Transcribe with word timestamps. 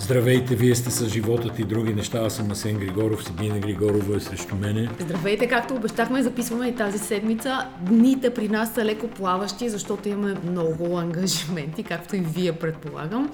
Здравейте, 0.00 0.56
вие 0.56 0.74
сте 0.74 0.90
с 0.90 1.08
животът 1.08 1.58
и 1.58 1.64
други 1.64 1.94
неща. 1.94 2.18
Аз 2.18 2.34
съм 2.34 2.50
Асен 2.50 2.78
Григоров, 2.78 3.24
Сибина 3.24 3.58
Григорова 3.58 4.16
е 4.16 4.20
срещу 4.20 4.56
мене. 4.56 4.88
Здравейте, 5.00 5.48
както 5.48 5.74
обещахме, 5.74 6.22
записваме 6.22 6.68
и 6.68 6.74
тази 6.74 6.98
седмица. 6.98 7.66
Дните 7.80 8.34
при 8.34 8.48
нас 8.48 8.74
са 8.74 8.84
леко 8.84 9.08
плаващи, 9.08 9.68
защото 9.68 10.08
имаме 10.08 10.34
много 10.44 10.96
ангажименти, 10.98 11.82
както 11.82 12.16
и 12.16 12.20
вие 12.20 12.52
предполагам. 12.52 13.30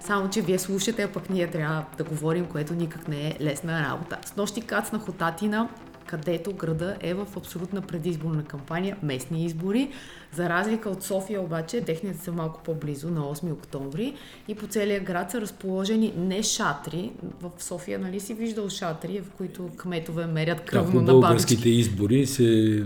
Само, 0.00 0.30
че 0.30 0.40
вие 0.40 0.58
слушате, 0.58 1.02
а 1.02 1.08
пък 1.08 1.30
ние 1.30 1.46
трябва 1.46 1.84
да 1.98 2.04
говорим, 2.04 2.46
което 2.46 2.74
никак 2.74 3.08
не 3.08 3.28
е 3.28 3.36
лесна 3.40 3.90
работа. 3.90 4.18
С 4.26 4.36
нощи 4.36 4.60
кацнах 4.60 5.08
от 5.08 5.22
Атина, 5.22 5.68
където 6.10 6.52
града 6.52 6.96
е 7.00 7.14
в 7.14 7.26
абсолютна 7.36 7.80
предизборна 7.80 8.44
кампания, 8.44 8.96
местни 9.02 9.44
избори. 9.44 9.90
За 10.32 10.48
разлика 10.48 10.90
от 10.90 11.02
София 11.02 11.40
обаче, 11.40 11.80
техните 11.80 12.18
са 12.18 12.32
малко 12.32 12.60
по-близо 12.64 13.10
на 13.10 13.20
8 13.20 13.52
октомври 13.52 14.14
и 14.48 14.54
по 14.54 14.66
целия 14.66 15.00
град 15.00 15.30
са 15.30 15.40
разположени 15.40 16.12
не 16.16 16.42
шатри. 16.42 17.10
В 17.40 17.50
София, 17.58 17.98
нали 17.98 18.20
си 18.20 18.34
виждал 18.34 18.68
шатри, 18.68 19.20
в 19.20 19.30
които 19.30 19.70
кметове 19.76 20.26
мерят 20.26 20.60
кръвно 20.60 21.04
да, 21.04 21.12
на 21.12 21.20
българските 21.20 21.68
избори 21.68 22.26
се 22.26 22.82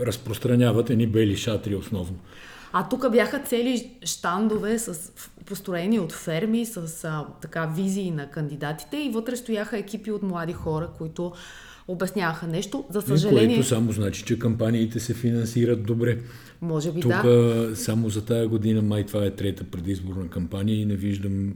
разпространяват 0.00 0.90
едни 0.90 1.06
бели 1.06 1.36
шатри 1.36 1.74
основно. 1.74 2.16
А 2.72 2.88
тук 2.88 3.12
бяха 3.12 3.38
цели 3.38 3.90
штандове 4.04 4.78
с 4.78 5.12
построени 5.46 6.00
от 6.00 6.12
ферми, 6.12 6.66
с 6.66 7.04
а, 7.04 7.26
така 7.42 7.66
визии 7.76 8.10
на 8.10 8.30
кандидатите 8.30 8.96
и 8.96 9.10
вътре 9.10 9.36
стояха 9.36 9.78
екипи 9.78 10.10
от 10.10 10.22
млади 10.22 10.52
хора, 10.52 10.88
които 10.98 11.32
обясняваха 11.88 12.46
нещо. 12.46 12.84
За 12.90 13.02
съжаление... 13.02 13.56
Което 13.56 13.68
само 13.68 13.92
значи, 13.92 14.24
че 14.24 14.38
кампаниите 14.38 15.00
се 15.00 15.14
финансират 15.14 15.82
добре. 15.82 16.18
Може 16.60 16.92
би 16.92 17.00
Тук 17.00 17.12
да. 17.12 17.70
само 17.74 18.08
за 18.10 18.24
тая 18.24 18.48
година 18.48 18.82
май 18.82 19.06
това 19.06 19.24
е 19.24 19.30
трета 19.30 19.64
предизборна 19.64 20.28
кампания 20.28 20.80
и 20.80 20.84
не 20.84 20.96
виждам 20.96 21.54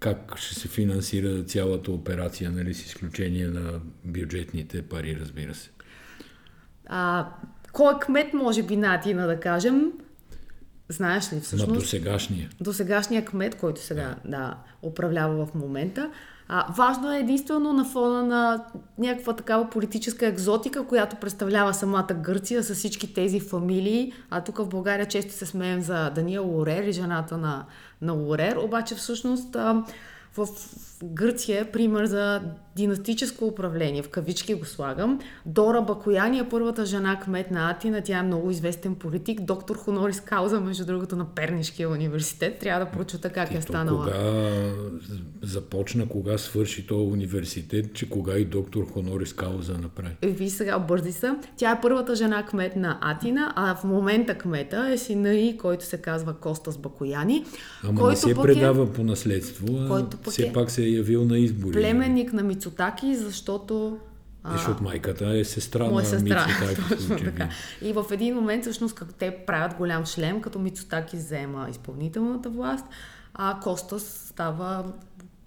как 0.00 0.38
ще 0.38 0.54
се 0.54 0.68
финансира 0.68 1.44
цялата 1.44 1.92
операция, 1.92 2.50
нали, 2.50 2.74
с 2.74 2.86
изключение 2.86 3.48
на 3.48 3.80
бюджетните 4.04 4.82
пари, 4.82 5.16
разбира 5.20 5.54
се. 5.54 5.70
А, 6.86 7.28
кой 7.72 7.94
е 7.94 7.98
кмет, 8.00 8.34
може 8.34 8.62
би, 8.62 8.76
на 8.76 8.94
Атина, 8.94 9.26
да 9.26 9.40
кажем? 9.40 9.92
Знаеш 10.88 11.32
ли 11.32 11.40
всъщност? 11.40 11.68
На 11.68 11.78
досегашния. 11.78 12.50
Досегашния 12.60 13.24
кмет, 13.24 13.54
който 13.54 13.80
сега 13.80 14.16
да, 14.24 14.56
управлява 14.82 15.46
в 15.46 15.54
момента. 15.54 16.10
А, 16.52 16.66
важно 16.72 17.12
е 17.12 17.18
единствено 17.18 17.72
на 17.72 17.84
фона 17.84 18.22
на 18.22 18.64
някаква 18.98 19.32
такава 19.32 19.70
политическа 19.70 20.26
екзотика, 20.26 20.86
която 20.86 21.16
представлява 21.16 21.74
самата 21.74 22.14
Гърция 22.14 22.62
с 22.62 22.74
всички 22.74 23.14
тези 23.14 23.40
фамилии. 23.40 24.12
А 24.30 24.40
тук 24.40 24.58
в 24.58 24.68
България 24.68 25.06
често 25.06 25.32
се 25.32 25.46
смеем 25.46 25.80
за 25.80 26.10
Дания 26.10 26.40
Лорер 26.40 26.82
и 26.82 26.92
жената 26.92 27.36
на, 27.36 27.64
на 28.02 28.12
Лорер. 28.12 28.56
Обаче 28.56 28.94
всъщност 28.94 29.56
а, 29.56 29.84
в 30.36 30.46
Гърция 31.04 31.60
е 31.60 31.70
пример 31.70 32.06
за 32.06 32.40
династическо 32.76 33.46
управление, 33.46 34.02
в 34.02 34.08
кавички 34.08 34.54
го 34.54 34.64
слагам. 34.64 35.18
Дора 35.46 35.82
Бакояни 35.82 36.38
е 36.38 36.48
първата 36.48 36.86
жена 36.86 37.20
кмет 37.20 37.50
на 37.50 37.70
Атина, 37.70 38.00
тя 38.00 38.18
е 38.18 38.22
много 38.22 38.50
известен 38.50 38.94
политик, 38.94 39.40
доктор 39.40 39.76
Хонорис 39.76 40.20
Кауза, 40.20 40.60
между 40.60 40.86
другото, 40.86 41.16
на 41.16 41.24
Пернишкия 41.24 41.90
университет. 41.90 42.58
Трябва 42.58 42.84
да 42.84 42.90
прочета 42.90 43.30
как 43.30 43.48
Ти 43.48 43.56
е 43.56 43.60
станала. 43.60 44.04
Кога 44.04 44.72
започна, 45.42 46.08
кога 46.08 46.38
свърши 46.38 46.86
този 46.86 47.12
университет, 47.12 47.94
че 47.94 48.10
кога 48.10 48.38
и 48.38 48.44
доктор 48.44 48.92
Хонорис 48.92 49.32
Кауза 49.32 49.78
направи? 49.78 50.14
Ви 50.22 50.50
сега 50.50 50.78
бързи 50.78 51.12
са. 51.12 51.36
Тя 51.56 51.70
е 51.70 51.80
първата 51.80 52.14
жена 52.14 52.46
кмет 52.46 52.76
на 52.76 52.98
Атина, 53.00 53.52
а 53.56 53.74
в 53.74 53.84
момента 53.84 54.38
кмета 54.38 54.88
е 54.92 54.98
сина 54.98 55.34
и, 55.34 55.56
който 55.56 55.84
се 55.84 55.96
казва 55.96 56.34
Костас 56.34 56.78
Бакояни. 56.78 57.44
Ама 57.84 58.00
който 58.00 58.10
не 58.10 58.16
се 58.16 58.34
пък 58.34 58.44
предава 58.44 58.82
е 58.82 58.92
по 58.92 59.04
наследство, 59.04 59.66
а 59.80 59.88
който 59.88 60.16
пък 60.20 60.32
все 60.32 60.42
е 60.42 60.52
пак 60.52 60.70
се 60.70 60.82
е 60.82 60.88
явил 60.88 61.24
на 61.24 61.38
избори. 61.38 61.72
племенник 61.72 62.32
на 62.32 62.42
Мицотаки, 62.42 63.16
защото 63.16 63.98
А, 64.42 64.52
защото 64.52 64.82
майката 64.82 65.26
е 65.28 65.44
сестра 65.44 65.84
Моя 65.84 65.92
на 65.94 66.04
сестра. 66.04 66.46
В 66.48 66.88
Точно 66.88 67.16
така. 67.18 67.48
И 67.82 67.92
в 67.92 68.04
един 68.10 68.34
момент, 68.34 68.62
всъщност, 68.62 68.94
като 68.94 69.12
те 69.12 69.36
правят 69.36 69.74
голям 69.74 70.06
шлем, 70.06 70.40
като 70.40 70.58
Мицотаки 70.58 71.16
взема 71.16 71.66
изпълнителната 71.70 72.50
власт, 72.50 72.84
а 73.34 73.58
Костас 73.62 74.02
става 74.28 74.92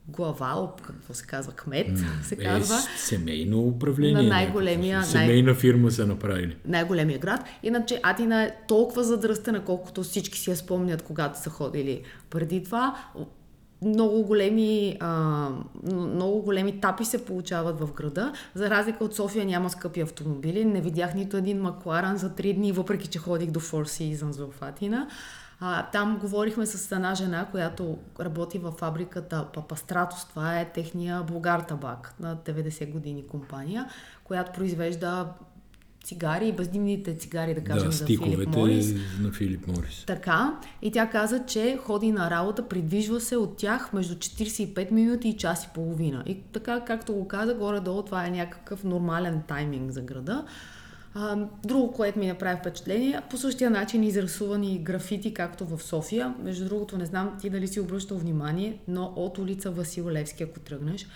глава, 0.07 0.56
какво 0.83 1.13
се 1.13 1.25
казва, 1.25 1.51
кмет, 1.53 1.88
се 2.23 2.35
Е, 2.35 2.38
казва, 2.38 2.75
семейно 2.97 3.59
управление. 3.59 4.13
на 4.13 4.29
най-големия- 4.29 4.97
някакво. 4.97 5.12
Семейна 5.12 5.53
фирма 5.53 5.91
са 5.91 6.07
направили. 6.07 6.57
най-големия 6.66 7.19
град. 7.19 7.44
Иначе 7.63 8.00
Атина 8.03 8.44
е 8.44 8.56
толкова 8.67 9.03
задръстена, 9.03 9.62
колкото 9.62 10.03
всички 10.03 10.39
си 10.39 10.50
я 10.50 10.56
спомнят, 10.56 11.01
когато 11.01 11.39
са 11.39 11.50
ходили 11.50 12.01
преди 12.29 12.63
това. 12.63 12.95
Много 13.85 14.23
големи, 14.23 14.97
а, 14.99 15.49
много 15.94 16.41
големи 16.41 16.81
тапи 16.81 17.05
се 17.05 17.25
получават 17.25 17.79
в 17.79 17.94
града. 17.94 18.33
За 18.55 18.69
разлика 18.69 19.03
от 19.03 19.16
София 19.16 19.45
няма 19.45 19.69
скъпи 19.69 20.01
автомобили. 20.01 20.66
Не 20.66 20.81
видях 20.81 21.13
нито 21.13 21.38
един 21.38 21.61
Макларан 21.61 22.17
за 22.17 22.29
три 22.35 22.53
дни, 22.53 22.71
въпреки 22.71 23.07
че 23.07 23.19
ходих 23.19 23.51
до 23.51 23.59
Four 23.59 23.83
Seasons 23.83 24.51
в 24.51 24.61
Атина. 24.61 25.07
А, 25.59 25.85
там 25.91 26.17
говорихме 26.17 26.66
с 26.66 26.91
една 26.91 27.16
жена, 27.16 27.47
която 27.51 27.97
работи 28.19 28.59
във 28.59 28.73
фабриката 28.73 29.47
Папастратос. 29.53 30.25
Това 30.25 30.59
е 30.59 30.71
техния 30.71 31.23
Булгар 31.23 31.59
табак 31.59 32.15
на 32.19 32.38
90 32.38 32.91
години 32.91 33.27
компания, 33.27 33.89
която 34.23 34.51
произвежда 34.51 35.25
цигари 36.03 36.47
и 36.47 36.52
бездимните 36.52 37.16
цигари, 37.16 37.53
да 37.53 37.62
кажем, 37.62 37.90
да, 37.90 37.96
за 37.96 38.06
Филип 38.06 38.56
Морис. 38.56 38.94
на 39.22 39.31
Филип 39.31 39.68
Морис. 39.68 40.03
Така, 40.08 40.59
и 40.81 40.91
тя 40.91 41.09
каза, 41.09 41.44
че 41.47 41.78
ходи 41.84 42.12
на 42.12 42.30
работа, 42.30 42.68
придвижва 42.68 43.19
се 43.19 43.38
от 43.38 43.58
тях 43.58 43.94
между 43.94 44.16
45 44.16 44.92
минути 44.92 45.30
и 45.30 45.38
час 45.38 45.66
и 45.66 45.68
половина. 45.74 46.24
И 46.25 46.38
така, 46.53 46.80
както 46.80 47.13
го 47.13 47.28
каза, 47.28 47.53
горе-долу 47.53 48.03
това 48.03 48.25
е 48.25 48.31
някакъв 48.31 48.84
нормален 48.84 49.42
тайминг 49.47 49.92
за 49.92 50.02
града. 50.02 50.46
А, 51.16 51.38
друго, 51.66 51.92
което 51.92 52.19
ми 52.19 52.28
направи 52.28 52.59
впечатление, 52.59 53.22
по 53.30 53.38
същия 53.38 53.69
начин 53.69 54.03
изрисувани 54.03 54.80
графити, 54.80 55.34
както 55.34 55.66
в 55.66 55.84
София. 55.84 56.34
Между 56.44 56.66
другото, 56.66 56.97
не 56.97 57.06
знам 57.06 57.38
ти 57.42 57.50
дали 57.50 57.68
си 57.68 57.80
обръщал 57.80 58.18
внимание, 58.18 58.78
но 58.88 59.13
от 59.16 59.38
улица 59.38 59.72
Васил 59.72 60.09
Левски, 60.09 60.44
ако 60.44 60.59
тръгнеш, 60.59 61.08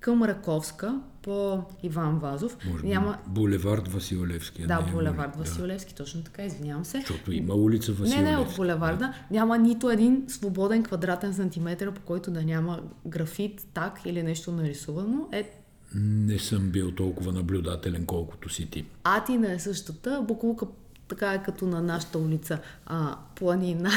към 0.00 0.22
Раковска 0.22 1.00
по 1.22 1.62
Иван 1.82 2.18
Вазов, 2.18 2.56
Може 2.70 2.82
би 2.82 2.88
няма... 2.88 3.18
булевард 3.26 3.88
Васил 3.88 4.26
Левски. 4.26 4.62
а 4.62 4.66
Да, 4.66 4.80
не 4.80 4.92
булевард 4.92 5.36
улица. 5.36 5.50
Васил 5.50 5.66
Левски, 5.66 5.94
точно 5.94 6.22
така, 6.22 6.44
извинявам 6.44 6.84
се. 6.84 6.98
Защото 7.00 7.32
има 7.32 7.54
улица 7.54 7.92
Васил 7.92 8.16
Не, 8.16 8.30
не, 8.30 8.36
от 8.36 8.56
булеварда. 8.56 9.14
Няма 9.30 9.58
нито 9.58 9.90
един 9.90 10.24
свободен 10.28 10.82
квадратен 10.82 11.34
сантиметър, 11.34 11.92
по 11.92 12.00
който 12.00 12.30
да 12.30 12.42
няма 12.42 12.80
графит, 13.06 13.66
так 13.74 14.00
или 14.04 14.22
нещо 14.22 14.52
нарисувано. 14.52 15.28
Е, 15.32 15.50
Не 15.94 16.38
съм 16.38 16.70
бил 16.70 16.90
толкова 16.92 17.32
наблюдателен, 17.32 18.06
колкото 18.06 18.48
си 18.48 18.70
ти. 18.70 18.84
Атина 19.04 19.52
е 19.52 19.58
същата. 19.58 20.24
Буклука 20.28 20.66
така 21.08 21.32
е 21.32 21.42
като 21.42 21.66
на 21.66 21.82
нашата 21.82 22.18
улица 22.18 22.58
а, 22.86 23.16
планина 23.34 23.90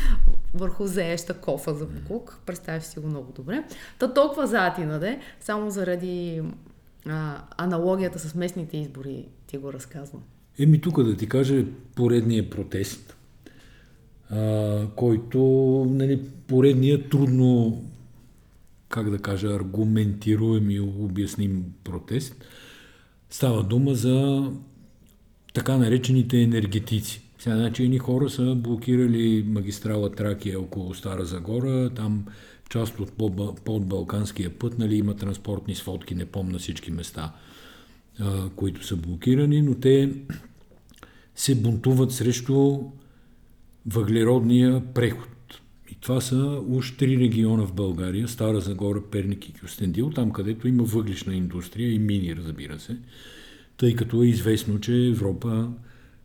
върху 0.54 0.86
зееща 0.86 1.34
кофа 1.34 1.74
за 1.74 1.86
буклук. 1.86 2.38
Представя 2.46 2.80
си 2.80 3.00
го 3.00 3.06
много 3.06 3.32
добре. 3.32 3.64
Та 3.98 4.14
толкова 4.14 4.46
за 4.46 4.66
Атина, 4.66 4.98
де, 4.98 5.20
само 5.40 5.70
заради 5.70 6.42
а, 7.06 7.42
аналогията 7.56 8.18
с 8.18 8.34
местните 8.34 8.76
избори 8.76 9.24
ти 9.46 9.58
го 9.58 9.72
разказвам. 9.72 10.22
Еми 10.58 10.80
тук 10.80 11.02
да 11.02 11.16
ти 11.16 11.28
кажа 11.28 11.64
поредния 11.94 12.50
протест, 12.50 13.16
а, 14.30 14.86
който, 14.96 15.40
нали, 15.90 16.30
поредния 16.46 17.08
трудно, 17.08 17.82
как 18.88 19.10
да 19.10 19.18
кажа, 19.18 19.54
аргументируем 19.54 20.70
и 20.70 20.80
обясним 20.80 21.64
протест. 21.84 22.44
Става 23.30 23.62
дума 23.62 23.94
за 23.94 24.50
така 25.56 25.76
наречените 25.76 26.42
енергетици. 26.42 27.20
Сега, 27.38 27.56
значи, 27.56 27.82
едни 27.82 27.98
хора 27.98 28.30
са 28.30 28.54
блокирали 28.54 29.44
магистрала 29.48 30.12
Тракия 30.12 30.60
около 30.60 30.94
Стара 30.94 31.24
Загора, 31.24 31.90
там 31.90 32.24
част 32.70 33.00
от 33.00 33.12
по- 33.12 33.54
подбалканския 33.64 34.50
път, 34.50 34.78
нали, 34.78 34.96
има 34.96 35.16
транспортни 35.16 35.74
сводки, 35.74 36.14
не 36.14 36.26
помня 36.26 36.58
всички 36.58 36.90
места, 36.90 37.32
а, 38.20 38.48
които 38.56 38.86
са 38.86 38.96
блокирани, 38.96 39.62
но 39.62 39.74
те 39.74 40.12
се 41.34 41.54
бунтуват 41.54 42.12
срещу 42.12 42.78
въглеродния 43.86 44.82
преход. 44.94 45.60
И 45.92 45.94
това 46.00 46.20
са 46.20 46.62
уж 46.68 46.96
три 46.96 47.18
региона 47.18 47.66
в 47.66 47.72
България, 47.72 48.28
Стара 48.28 48.60
Загора, 48.60 49.02
Перник 49.10 49.48
и 49.48 49.52
Кюстендил, 49.52 50.10
там 50.10 50.30
където 50.30 50.68
има 50.68 50.82
въглишна 50.82 51.34
индустрия 51.34 51.92
и 51.92 51.98
мини, 51.98 52.36
разбира 52.36 52.78
се, 52.78 52.96
тъй 53.76 53.96
като 53.96 54.22
е 54.22 54.26
известно, 54.26 54.80
че 54.80 55.06
Европа 55.06 55.70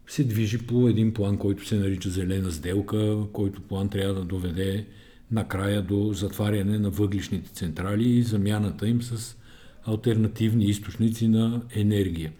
се 0.07 0.23
движи 0.23 0.57
по 0.57 0.87
един 0.87 1.13
план, 1.13 1.37
който 1.37 1.67
се 1.67 1.79
нарича 1.79 2.09
зелена 2.09 2.51
сделка, 2.51 3.17
който 3.33 3.61
план 3.61 3.89
трябва 3.89 4.13
да 4.13 4.25
доведе 4.25 4.85
накрая 5.31 5.81
до 5.81 6.13
затваряне 6.13 6.79
на 6.79 6.89
въглишните 6.89 7.49
централи 7.49 8.09
и 8.09 8.23
замяната 8.23 8.87
им 8.87 9.01
с 9.01 9.35
альтернативни 9.85 10.65
източници 10.65 11.27
на 11.27 11.61
енергия. 11.75 12.31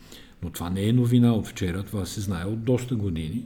Но 0.44 0.50
това 0.50 0.70
не 0.70 0.88
е 0.88 0.94
новина 0.94 1.34
от 1.34 1.48
вчера, 1.48 1.84
това 1.84 2.06
се 2.06 2.22
знае 2.22 2.46
от 2.46 2.64
доста 2.64 2.96
години. 2.96 3.46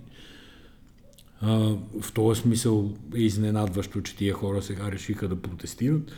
В 2.02 2.14
този 2.14 2.42
смисъл 2.42 2.94
е 3.16 3.20
изненадващо, 3.20 4.02
че 4.02 4.16
тия 4.16 4.34
хора 4.34 4.62
сега 4.62 4.92
решиха 4.92 5.28
да 5.28 5.42
протестират. 5.42 6.12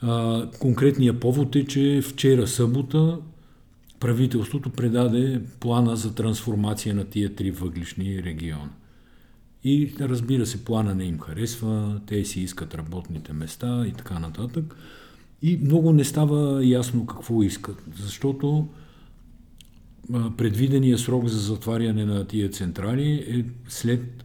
А, 0.00 0.46
конкретният 0.60 1.20
повод 1.20 1.56
е, 1.56 1.64
че 1.64 2.02
вчера 2.02 2.46
събота 2.46 3.18
правителството 4.02 4.70
предаде 4.70 5.40
плана 5.60 5.96
за 5.96 6.14
трансформация 6.14 6.94
на 6.94 7.04
тия 7.04 7.34
три 7.34 7.50
въглишни 7.50 8.22
региона. 8.22 8.70
И 9.64 9.92
разбира 10.00 10.46
се, 10.46 10.64
плана 10.64 10.94
не 10.94 11.04
им 11.04 11.20
харесва, 11.20 12.00
те 12.06 12.24
си 12.24 12.40
искат 12.40 12.74
работните 12.74 13.32
места 13.32 13.86
и 13.86 13.92
така 13.92 14.18
нататък. 14.18 14.76
И 15.42 15.56
много 15.56 15.92
не 15.92 16.04
става 16.04 16.66
ясно 16.66 17.06
какво 17.06 17.42
искат, 17.42 17.82
защото 17.96 18.68
предвидения 20.36 20.98
срок 20.98 21.28
за 21.28 21.38
затваряне 21.38 22.04
на 22.04 22.26
тия 22.26 22.50
централи 22.50 23.12
е 23.12 23.44
след 23.68 24.24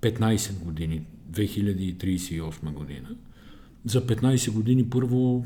15 0.00 0.64
години, 0.64 1.02
2038 1.32 2.72
година. 2.72 3.08
За 3.84 4.06
15 4.06 4.50
години 4.50 4.90
първо 4.90 5.44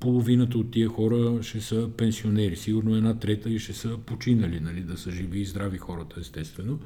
половината 0.00 0.58
от 0.58 0.70
тия 0.70 0.88
хора 0.88 1.42
ще 1.42 1.60
са 1.60 1.88
пенсионери, 1.96 2.56
сигурно 2.56 2.96
една 2.96 3.18
трета 3.18 3.50
и 3.50 3.58
ще 3.58 3.72
са 3.72 3.98
починали, 4.06 4.60
нали, 4.60 4.80
да 4.80 4.98
са 4.98 5.10
живи 5.10 5.40
и 5.40 5.44
здрави 5.44 5.78
хората, 5.78 6.20
естествено. 6.20 6.78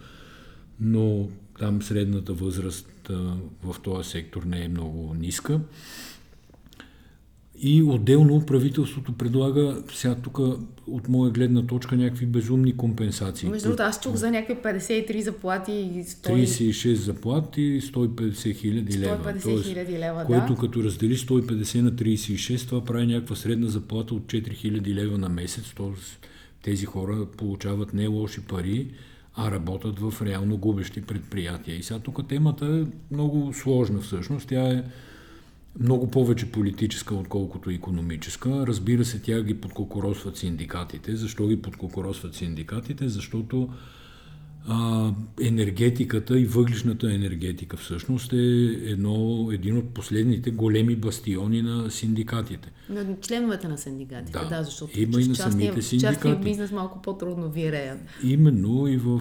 Но 0.80 1.28
там 1.58 1.82
средната 1.82 2.32
възраст 2.32 3.10
в 3.62 3.76
този 3.82 4.10
сектор 4.10 4.42
не 4.42 4.64
е 4.64 4.68
много 4.68 5.14
ниска. 5.14 5.60
И 7.58 7.82
отделно 7.82 8.46
правителството 8.46 9.12
предлага, 9.12 9.82
сега 9.94 10.14
тук 10.14 10.38
от 10.86 11.08
моя 11.08 11.30
гледна 11.30 11.66
точка, 11.66 11.96
някакви 11.96 12.26
безумни 12.26 12.76
компенсации. 12.76 13.48
Между 13.48 13.68
другото, 13.68 13.82
аз 13.82 14.00
чух 14.00 14.14
за 14.14 14.30
някакви 14.30 14.62
53 14.62 15.20
заплати 15.20 15.72
и 15.72 16.04
100... 16.04 16.30
36 16.30 16.94
заплати, 16.94 17.80
150 17.80 18.54
хиляди 18.56 18.98
лева. 18.98 19.34
150 19.34 19.62
хиляди 19.64 19.98
лева, 19.98 20.24
Което 20.24 20.54
да. 20.54 20.60
като 20.60 20.84
раздели 20.84 21.16
150 21.16 21.80
на 21.80 21.92
36, 21.92 22.68
това 22.68 22.84
прави 22.84 23.06
някаква 23.06 23.36
средна 23.36 23.68
заплата 23.68 24.14
от 24.14 24.22
4 24.22 24.52
хиляди 24.52 24.94
лева 24.94 25.18
на 25.18 25.28
месец. 25.28 25.64
Тоест 25.76 26.26
тези 26.62 26.86
хора 26.86 27.26
получават 27.36 27.94
не 27.94 28.06
лоши 28.06 28.40
пари, 28.40 28.86
а 29.34 29.50
работят 29.50 29.98
в 29.98 30.22
реално 30.22 30.56
губещи 30.56 31.02
предприятия. 31.02 31.76
И 31.76 31.82
сега 31.82 32.00
тук 32.00 32.28
темата 32.28 32.66
е 32.66 33.14
много 33.14 33.52
сложна 33.52 34.00
всъщност. 34.00 34.48
Тя 34.48 34.68
е 34.68 34.84
много 35.80 36.10
повече 36.10 36.52
политическа, 36.52 37.14
отколкото 37.14 37.70
економическа. 37.70 38.66
Разбира 38.66 39.04
се, 39.04 39.22
тя 39.22 39.42
ги 39.42 39.60
подкокоросват 39.60 40.36
синдикатите. 40.36 41.16
Защо 41.16 41.46
ги 41.46 41.62
подкокоросват 41.62 42.34
синдикатите? 42.34 43.08
Защото 43.08 43.68
а, 44.68 45.10
енергетиката 45.40 46.38
и 46.38 46.44
въглишната 46.44 47.14
енергетика 47.14 47.76
всъщност 47.76 48.32
е 48.32 48.36
едно, 48.84 49.48
един 49.52 49.76
от 49.76 49.94
последните 49.94 50.50
големи 50.50 50.96
бастиони 50.96 51.62
на 51.62 51.90
синдикатите. 51.90 52.72
На 52.88 53.16
членовете 53.20 53.68
на 53.68 53.78
синдикатите, 53.78 54.38
да, 54.38 54.48
да 54.48 54.62
защото 54.62 55.00
има 55.00 55.20
и 55.20 55.28
на 55.28 55.34
самите 55.34 55.82
синдикати. 55.82 56.14
частния 56.14 56.36
бизнес 56.36 56.72
малко 56.72 57.02
по-трудно 57.02 57.50
виреят. 57.50 57.98
Именно 58.22 58.86
и 58.86 58.96
в 58.96 59.20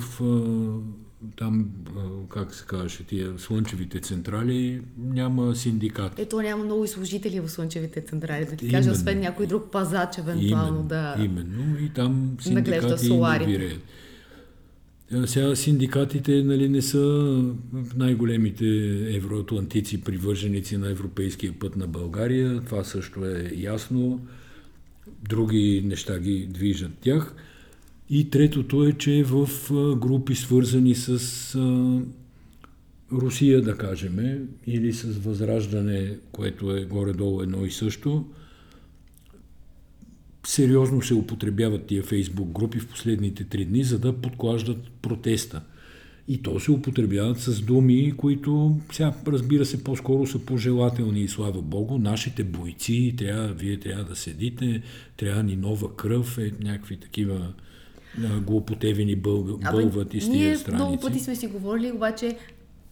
там, 1.37 1.69
как 2.29 2.55
се 2.55 2.65
казваше, 2.65 3.03
тия 3.03 3.39
слънчевите 3.39 3.99
централи, 3.99 4.81
няма 4.97 5.55
синдикат. 5.55 6.19
Ето 6.19 6.41
няма 6.41 6.63
много 6.63 6.83
и 6.83 6.87
служители 6.87 7.39
в 7.39 7.49
слънчевите 7.49 8.01
централи, 8.01 8.45
да 8.45 8.55
ти 8.55 8.69
кажа, 8.69 8.91
освен 8.91 9.19
някой 9.19 9.47
друг 9.47 9.71
пазач, 9.71 10.17
евентуално 10.17 10.67
именно, 10.67 10.83
да... 10.83 11.15
Именно, 11.19 11.85
и 11.85 11.89
там 11.89 12.37
синдикати 12.41 13.19
виреят. 13.45 13.81
Сега 15.25 15.55
синдикатите 15.55 16.43
нали, 16.43 16.69
не 16.69 16.81
са 16.81 17.35
най-големите 17.95 18.65
евроатлантици, 19.15 20.01
привърженици 20.01 20.77
на 20.77 20.89
европейския 20.89 21.53
път 21.59 21.75
на 21.75 21.87
България. 21.87 22.61
Това 22.65 22.83
също 22.83 23.25
е 23.25 23.51
ясно. 23.55 24.27
Други 25.29 25.83
неща 25.85 26.19
ги 26.19 26.47
движат 26.49 26.91
тях. 27.01 27.35
И 28.15 28.29
третото 28.29 28.83
е, 28.83 28.93
че 28.93 29.23
в 29.23 29.49
групи 29.95 30.35
свързани 30.35 30.95
с 30.95 31.57
Русия, 33.11 33.61
да 33.61 33.77
кажем, 33.77 34.47
или 34.67 34.93
с 34.93 35.17
Възраждане, 35.17 36.17
което 36.31 36.75
е 36.75 36.85
горе-долу 36.85 37.41
едно 37.41 37.65
и 37.65 37.71
също, 37.71 38.25
сериозно 40.45 41.01
се 41.01 41.13
употребяват 41.13 41.85
тия 41.85 42.03
фейсбук 42.03 42.49
групи 42.49 42.79
в 42.79 42.87
последните 42.87 43.43
три 43.43 43.65
дни, 43.65 43.83
за 43.83 43.99
да 43.99 44.21
подклаждат 44.21 44.91
протеста. 45.01 45.61
И 46.27 46.41
то 46.41 46.59
се 46.59 46.71
употребяват 46.71 47.39
с 47.39 47.61
думи, 47.61 48.13
които 48.17 48.79
сега, 48.91 49.13
разбира 49.27 49.65
се, 49.65 49.83
по-скоро 49.83 50.27
са 50.27 50.39
пожелателни 50.39 51.21
и 51.21 51.27
слава 51.27 51.61
Богу. 51.61 51.97
Нашите 51.97 52.43
бойци, 52.43 53.13
трябва, 53.17 53.47
вие 53.47 53.79
трябва 53.79 54.03
да 54.03 54.15
седите, 54.15 54.81
трябва 55.17 55.43
ни 55.43 55.55
нова 55.55 55.95
кръв, 55.95 56.37
е, 56.37 56.51
някакви 56.61 56.97
такива 56.97 57.53
глупотевени 58.45 59.15
бълг, 59.15 59.61
бълват 59.71 60.13
и 60.13 60.21
с 60.21 60.31
тия 60.31 60.57
страници. 60.57 60.83
Много 60.83 61.01
пъти 61.01 61.19
сме 61.19 61.35
си 61.35 61.47
говорили, 61.47 61.91
обаче 61.91 62.37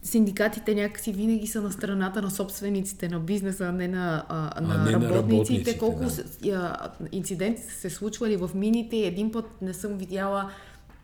синдикатите 0.04 0.76
някакси 0.76 1.12
винаги 1.12 1.48
са 1.48 1.62
на 1.62 1.72
страната 1.72 2.22
на 2.22 2.32
собствениците 2.32 3.10
на 3.10 3.20
бизнеса, 3.20 3.66
а 3.66 3.72
не 3.72 3.88
на, 3.88 4.26
а, 4.30 4.62
на, 4.62 4.76
а 4.76 4.86
не 4.86 4.92
работниците. 4.92 5.08
на 5.08 5.16
работниците. 5.16 5.78
Колко 5.78 6.04
да. 6.44 6.74
инциденти 7.12 7.62
са 7.62 7.72
се 7.72 7.90
случвали 7.90 8.38
в 8.38 8.50
мините, 8.56 8.98
един 8.98 9.32
път 9.32 9.46
не 9.62 9.74
съм 9.74 9.98
видяла 9.98 10.52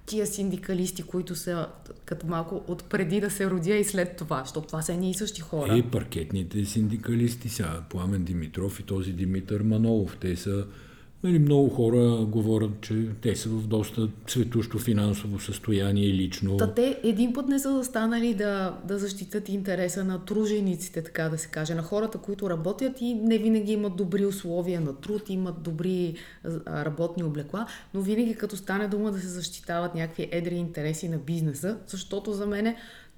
тия 0.06 0.28
синдикалисти, 0.28 1.04
които 1.04 1.36
са 1.36 1.68
като 2.06 2.28
малко 2.28 2.62
от 2.68 2.84
преди 2.84 3.22
да 3.22 3.32
се 3.32 3.50
родя 3.50 3.76
и 3.76 3.84
след 3.84 4.16
това, 4.16 4.42
защото 4.44 4.68
това 4.68 4.82
са 4.82 4.94
едни 4.94 5.12
и 5.12 5.14
същи 5.14 5.42
хора. 5.42 5.78
Е, 5.78 5.82
паркетните 5.82 6.66
синдикалисти 6.66 7.50
са 7.50 7.84
Пламен 7.90 8.24
Димитров 8.24 8.80
и 8.80 8.84
този 8.84 9.14
Димитър 9.14 9.62
Манолов. 9.62 10.18
Те 10.22 10.36
са 10.36 10.66
Нали, 11.24 11.40
много 11.40 11.70
хора 11.70 12.26
говорят, 12.26 12.72
че 12.82 13.06
те 13.22 13.36
са 13.36 13.50
в 13.50 13.68
доста 13.68 14.10
цветущо 14.28 14.80
финансово 14.80 15.40
състояние 15.40 16.08
лично. 16.08 16.58
Та 16.58 16.74
те 16.74 17.00
един 17.04 17.34
път 17.34 17.48
не 17.48 17.60
са 17.60 17.76
застанали 17.78 18.34
да, 18.34 18.78
да 18.88 19.00
защитат 19.00 19.50
интереса 19.50 20.04
на 20.04 20.26
тружениците, 20.26 21.04
така 21.04 21.30
да 21.30 21.38
се 21.38 21.48
каже, 21.48 21.76
на 21.76 21.82
хората, 21.82 22.18
които 22.18 22.50
работят 22.50 23.02
и 23.02 23.14
не 23.14 23.38
винаги 23.38 23.72
имат 23.74 23.96
добри 23.96 24.26
условия 24.26 24.82
на 24.82 24.96
труд, 24.96 25.30
имат 25.30 25.62
добри 25.62 26.16
работни 26.68 27.24
облекла, 27.24 27.68
но 27.94 28.02
винаги 28.02 28.36
като 28.36 28.58
стане 28.58 28.88
дума 28.88 29.12
да 29.12 29.20
се 29.20 29.28
защитават 29.28 29.96
някакви 29.96 30.30
едри 30.32 30.56
интереси 30.56 31.10
на 31.10 31.18
бизнеса, 31.18 31.78
защото 31.88 32.34
за 32.34 32.46
мен 32.46 32.76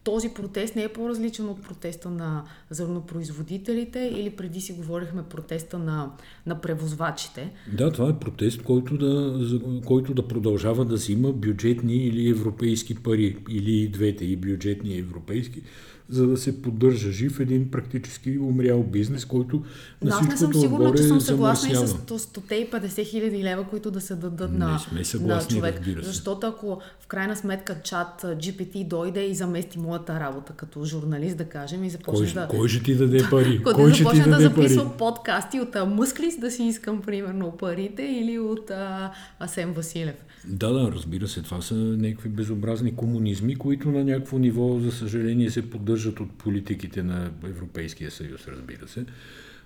този 0.09 0.29
протест 0.29 0.75
не 0.75 0.83
е 0.83 0.89
по-различен 0.89 1.49
от 1.49 1.61
протеста 1.61 2.09
на 2.09 2.43
зърнопроизводителите 2.69 4.11
или 4.15 4.29
преди 4.29 4.61
си 4.61 4.73
говорихме 4.73 5.23
протеста 5.23 5.79
на, 5.79 6.11
на 6.45 6.61
превозвачите. 6.61 7.51
Да, 7.77 7.91
това 7.91 8.09
е 8.09 8.19
протест, 8.19 8.63
който 8.63 8.97
да, 8.97 9.39
който 9.85 10.13
да 10.13 10.27
продължава 10.27 10.85
да 10.85 10.97
си 10.97 11.13
има 11.13 11.31
бюджетни 11.31 11.95
или 11.95 12.29
европейски 12.29 12.95
пари, 12.95 13.37
или 13.49 13.87
двете, 13.87 14.25
и 14.25 14.35
бюджетни 14.35 14.89
и 14.89 14.99
европейски, 14.99 15.61
за 16.09 16.27
да 16.27 16.37
се 16.37 16.61
поддържа 16.61 17.11
жив 17.11 17.39
един 17.39 17.71
практически 17.71 18.39
умрял 18.39 18.83
бизнес, 18.83 19.25
който 19.25 19.63
на 20.01 20.15
Аз 20.15 20.27
не 20.27 20.37
съм 20.37 20.53
сигурна, 20.53 20.93
че 20.95 21.03
съм 21.03 21.21
съгласна 21.21 21.69
и 21.69 21.75
с 21.75 21.87
150 21.87 23.05
хиляди 23.05 23.43
лева, 23.43 23.63
които 23.69 23.91
да 23.91 24.01
се 24.01 24.15
дадат 24.15 24.53
на, 24.53 24.79
на 25.21 25.47
човек. 25.47 25.81
Защото 26.01 26.47
ако 26.47 26.81
в 26.99 27.07
крайна 27.07 27.35
сметка 27.35 27.81
чат 27.83 28.21
GPT 28.21 28.87
дойде 28.87 29.25
и 29.25 29.35
замести 29.35 29.79
моята 29.79 30.19
работа 30.19 30.53
като 30.53 30.85
журналист, 30.85 31.37
да 31.37 31.45
кажем, 31.45 31.83
и 31.83 31.89
започне 31.89 32.25
кой, 32.25 32.33
да... 32.33 32.47
Кой 32.47 32.69
ще 32.69 32.83
ти 32.83 32.95
даде 32.95 33.23
пари? 33.29 33.63
кой 33.73 33.93
ще 33.93 34.03
ти 34.03 34.19
даде 34.19 34.29
да 34.29 34.39
записва 34.39 34.83
пари? 34.83 34.97
подкасти 34.97 35.59
от 35.59 35.75
Мъсклис 35.87 36.39
да 36.39 36.51
си 36.51 36.63
искам, 36.63 37.01
примерно, 37.01 37.57
парите 37.59 38.03
или 38.03 38.39
от 38.39 38.71
а, 38.71 39.11
Асен 39.39 39.73
Василев. 39.73 40.15
Да, 40.47 40.73
да, 40.73 40.91
разбира 40.91 41.27
се, 41.27 41.41
това 41.41 41.61
са 41.61 41.75
някакви 41.75 42.29
безобразни 42.29 42.95
комунизми, 42.95 43.55
които 43.55 43.91
на 43.91 44.03
някакво 44.03 44.37
ниво, 44.37 44.79
за 44.79 44.91
съжаление, 44.91 45.49
се 45.49 45.69
поддържат 45.69 45.98
от 46.05 46.31
политиките 46.37 47.03
на 47.03 47.31
Европейския 47.43 48.11
съюз, 48.11 48.47
разбира 48.47 48.87
се. 48.87 49.05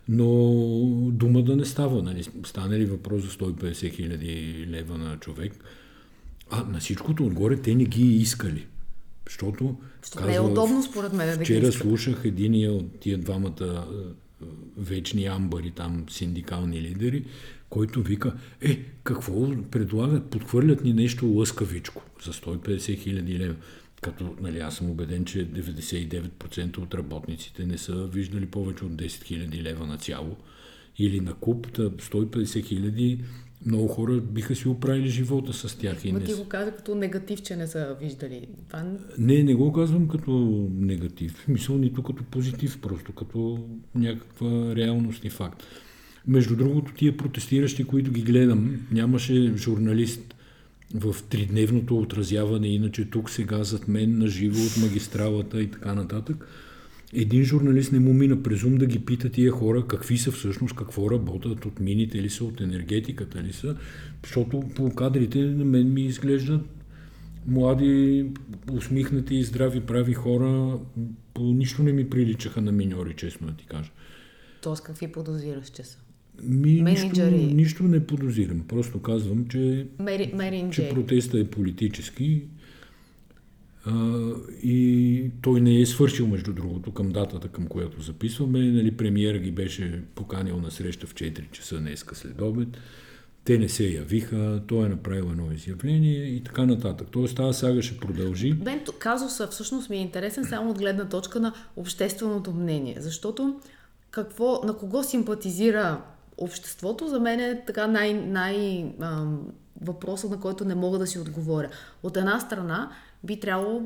Но 0.09 0.25
дума 1.11 1.43
да 1.43 1.55
не 1.55 1.65
става. 1.65 2.03
Нали? 2.03 2.23
Стане 2.45 2.79
ли 2.79 2.85
въпрос 2.85 3.23
за 3.23 3.29
150 3.29 3.93
хиляди 3.95 4.65
лева 4.69 4.97
на 4.97 5.17
човек? 5.17 5.53
А 6.49 6.63
на 6.63 6.79
всичкото 6.79 7.25
отгоре 7.25 7.57
те 7.57 7.75
не 7.75 7.85
ги 7.85 8.15
искали. 8.15 8.67
Защото, 9.29 9.77
казва, 10.13 10.29
не 10.29 10.35
е 10.35 10.39
удобно 10.39 10.83
според 10.83 11.13
мен 11.13 11.37
да 11.37 11.45
Вчера 11.45 11.71
слушах 11.71 12.21
единия 12.25 12.71
от 12.71 12.99
тия 12.99 13.17
двамата 13.17 13.87
вечни 14.77 15.25
амбари, 15.25 15.71
там 15.71 16.05
синдикални 16.09 16.81
лидери, 16.81 17.25
който 17.69 18.01
вика, 18.01 18.33
е, 18.61 18.79
какво 19.03 19.49
предлагат, 19.71 20.29
подхвърлят 20.29 20.83
ни 20.83 20.93
нещо 20.93 21.25
лъскавичко 21.25 22.03
за 22.25 22.33
150 22.33 22.97
хиляди 22.97 23.39
лева. 23.39 23.55
Като, 24.03 24.36
нали, 24.41 24.60
аз 24.60 24.75
съм 24.75 24.89
убеден, 24.89 25.25
че 25.25 25.48
99% 25.48 26.77
от 26.77 26.93
работниците 26.93 27.65
не 27.65 27.77
са 27.77 28.07
виждали 28.07 28.45
повече 28.45 28.86
от 28.86 28.91
10 28.91 29.24
хиляди 29.24 29.63
лева 29.63 29.88
на 29.88 29.98
цяло 29.98 30.38
или 30.98 31.19
на 31.19 31.33
куп, 31.33 31.67
150 31.67 32.65
хиляди, 32.65 33.19
много 33.65 33.88
хора 33.88 34.22
биха 34.22 34.55
си 34.55 34.67
оправили 34.67 35.10
живота 35.10 35.53
с 35.53 35.77
тях. 35.77 36.05
И 36.05 36.12
не... 36.12 36.24
ти 36.24 36.33
го 36.33 36.48
каза 36.48 36.72
като 36.72 36.95
негатив, 36.95 37.41
че 37.41 37.55
не 37.55 37.67
са 37.67 37.98
виждали. 38.01 38.48
Това... 38.67 38.83
Не, 39.17 39.43
не 39.43 39.55
го 39.55 39.74
казвам 39.74 40.07
като 40.07 40.31
негатив. 40.74 41.48
Мисъл 41.48 41.77
нито 41.77 42.03
като 42.03 42.24
позитив, 42.24 42.81
просто 42.81 43.12
като 43.12 43.67
някаква 43.95 44.75
реалност 44.75 45.25
и 45.25 45.29
факт. 45.29 45.63
Между 46.27 46.55
другото, 46.55 46.93
тия 46.93 47.17
протестиращи, 47.17 47.83
които 47.83 48.12
ги 48.12 48.22
гледам, 48.22 48.88
нямаше 48.91 49.53
журналист 49.57 50.36
в 50.93 51.15
тридневното 51.29 51.97
отразяване, 51.97 52.67
иначе 52.67 53.09
тук 53.09 53.29
сега 53.29 53.63
зад 53.63 53.88
мен, 53.88 54.17
на 54.17 54.27
живо 54.27 54.59
от 54.59 54.77
магистралата 54.81 55.62
и 55.62 55.71
така 55.71 55.93
нататък. 55.93 56.47
Един 57.13 57.43
журналист 57.43 57.91
не 57.91 58.00
му 58.00 58.13
мина 58.13 58.43
през 58.43 58.63
ум 58.63 58.77
да 58.77 58.85
ги 58.85 59.05
пита 59.05 59.29
тия 59.29 59.51
хора 59.51 59.88
какви 59.88 60.17
са 60.17 60.31
всъщност, 60.31 60.75
какво 60.75 61.12
работят, 61.12 61.65
от 61.65 61.79
мините 61.79 62.21
ли 62.21 62.29
са, 62.29 62.45
от 62.45 62.62
енергетиката 62.62 63.43
ли 63.43 63.53
са, 63.53 63.75
защото 64.23 64.59
по 64.75 64.95
кадрите 64.95 65.39
на 65.39 65.65
мен 65.65 65.93
ми 65.93 66.01
изглеждат 66.01 66.62
млади, 67.47 68.25
усмихнати 68.71 69.35
и 69.35 69.43
здрави, 69.43 69.81
прави 69.81 70.13
хора, 70.13 70.79
по 71.33 71.43
нищо 71.43 71.83
не 71.83 71.93
ми 71.93 72.09
приличаха 72.09 72.62
на 72.62 72.71
миньори, 72.71 73.13
честно 73.17 73.47
да 73.47 73.53
ти 73.53 73.65
кажа. 73.65 73.91
Тоест 74.62 74.83
какви 74.83 75.12
подозираш, 75.12 75.69
че 75.69 75.83
са? 75.83 75.97
Ми, 76.41 76.81
нищо, 76.81 77.31
нищо 77.31 77.83
не 77.83 78.07
подозирам. 78.07 78.63
Просто 78.67 79.01
казвам, 79.01 79.47
че, 79.47 79.87
Мери, 79.99 80.69
че 80.71 80.89
протеста 80.89 81.39
е 81.39 81.43
политически 81.43 82.41
а, 83.85 84.29
и 84.63 85.31
той 85.41 85.61
не 85.61 85.81
е 85.81 85.85
свършил, 85.85 86.27
между 86.27 86.53
другото, 86.53 86.91
към 86.91 87.09
датата, 87.09 87.47
към 87.47 87.67
която 87.67 88.01
записваме. 88.01 88.59
Нали, 88.59 88.91
премиера 88.91 89.37
ги 89.37 89.51
беше 89.51 90.03
поканил 90.15 90.57
на 90.57 90.71
среща 90.71 91.07
в 91.07 91.13
4 91.13 91.51
часа 91.51 91.77
днеска 91.77 92.15
след 92.15 92.41
обед. 92.41 92.67
Те 93.45 93.57
не 93.57 93.69
се 93.69 93.87
явиха, 93.87 94.61
той 94.67 94.85
е 94.85 94.89
направил 94.89 95.23
едно 95.23 95.51
изявление 95.51 96.25
и 96.25 96.43
така 96.43 96.65
нататък. 96.65 97.07
Тоест 97.11 97.35
тази 97.35 97.59
сага 97.59 97.81
ще 97.81 97.97
продължи. 97.97 98.53
Бен, 98.53 98.81
казуса 98.99 99.47
всъщност 99.47 99.89
ми 99.89 99.97
е 99.97 100.01
интересен 100.01 100.45
само 100.45 100.71
от 100.71 100.77
гледна 100.77 101.09
точка 101.09 101.39
на 101.39 101.53
общественото 101.75 102.51
мнение, 102.53 102.97
защото 102.99 103.59
какво, 104.11 104.61
на 104.65 104.77
кого 104.77 105.03
симпатизира 105.03 106.01
обществото, 106.37 107.07
за 107.07 107.19
мен 107.19 107.39
е 107.39 107.63
така 107.65 107.87
най, 107.87 108.13
най 108.13 108.85
въпросът, 109.81 110.31
на 110.31 110.39
който 110.39 110.65
не 110.65 110.75
мога 110.75 110.99
да 110.99 111.07
си 111.07 111.19
отговоря. 111.19 111.69
От 112.03 112.17
една 112.17 112.39
страна 112.39 112.91
би 113.23 113.39
трябвало 113.39 113.81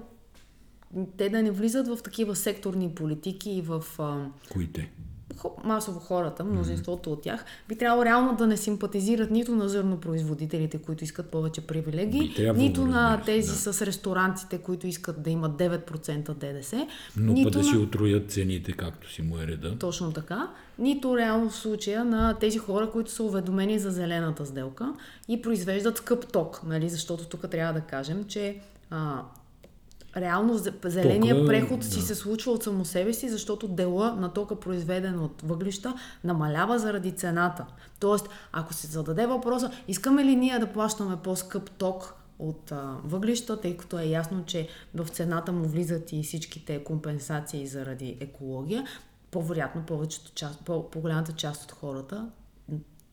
те 1.17 1.29
да 1.29 1.43
не 1.43 1.51
влизат 1.51 1.87
в 1.87 1.97
такива 2.03 2.35
секторни 2.35 2.95
политики 2.95 3.51
и 3.51 3.61
в... 3.61 3.83
Кои 4.51 4.71
те? 4.71 4.91
Масово 5.63 5.99
хората, 5.99 6.43
мнозинството 6.43 7.11
от 7.11 7.21
тях, 7.21 7.45
би 7.69 7.75
трябвало 7.75 8.05
реално 8.05 8.35
да 8.35 8.47
не 8.47 8.57
симпатизират 8.57 9.31
нито 9.31 9.55
на 9.55 9.69
зърнопроизводителите, 9.69 10.77
които 10.77 11.03
искат 11.03 11.31
повече 11.31 11.61
привилегии, 11.61 12.53
нито 12.55 12.85
на 12.85 13.21
тези 13.25 13.49
да. 13.49 13.73
с 13.73 13.81
ресторантите, 13.81 14.57
които 14.57 14.87
искат 14.87 15.23
да 15.23 15.29
имат 15.29 15.51
9% 15.51 16.33
ДДС. 16.33 16.87
Но 17.17 17.33
нито 17.33 17.49
да 17.49 17.57
на... 17.57 17.63
си 17.63 17.77
отроят 17.77 18.31
цените, 18.31 18.71
както 18.71 19.13
си 19.13 19.21
му 19.21 19.37
е 19.37 19.47
реда. 19.47 19.77
Точно 19.79 20.11
така. 20.11 20.49
Нито 20.79 21.17
реално 21.17 21.49
в 21.49 21.55
случая 21.55 22.05
на 22.05 22.33
тези 22.33 22.57
хора, 22.57 22.89
които 22.91 23.11
са 23.11 23.23
уведомени 23.23 23.79
за 23.79 23.91
зелената 23.91 24.45
сделка 24.45 24.93
и 25.27 25.41
произвеждат 25.41 25.97
скъп 25.97 26.27
ток, 26.27 26.61
нали? 26.65 26.89
защото 26.89 27.25
тук 27.25 27.49
трябва 27.49 27.73
да 27.73 27.81
кажем, 27.81 28.23
че 28.23 28.59
а, 28.89 29.21
реално 30.21 30.57
зеления 30.85 31.35
тока, 31.35 31.47
преход 31.47 31.79
да. 31.79 31.85
си 31.85 32.01
се 32.01 32.15
случва 32.15 32.51
от 32.51 32.63
само 32.63 32.85
себе 32.85 33.13
си, 33.13 33.29
защото 33.29 33.67
дела 33.67 34.15
на 34.15 34.33
тока, 34.33 34.55
произведен 34.55 35.19
от 35.19 35.41
въглища, 35.41 35.93
намалява 36.23 36.79
заради 36.79 37.11
цената. 37.11 37.65
Тоест, 37.99 38.29
ако 38.51 38.73
се 38.73 38.87
зададе 38.87 39.25
въпроса, 39.25 39.71
искаме 39.87 40.25
ли 40.25 40.35
ние 40.35 40.59
да 40.59 40.67
плащаме 40.67 41.17
по-скъп 41.23 41.71
ток 41.71 42.13
от 42.39 42.71
а, 42.71 42.95
въглища, 43.03 43.61
тъй 43.61 43.77
като 43.77 43.99
е 43.99 44.05
ясно, 44.05 44.43
че 44.45 44.67
в 44.95 45.07
цената 45.07 45.51
му 45.51 45.67
влизат 45.67 46.11
и 46.11 46.23
всичките 46.23 46.83
компенсации 46.83 47.67
заради 47.67 48.17
екология, 48.19 48.83
по-вероятно 49.31 49.81
повечето 49.81 50.31
част, 50.35 50.65
по- 50.65 50.89
по-голямата 50.89 51.31
част 51.31 51.63
от 51.63 51.71
хората 51.71 52.27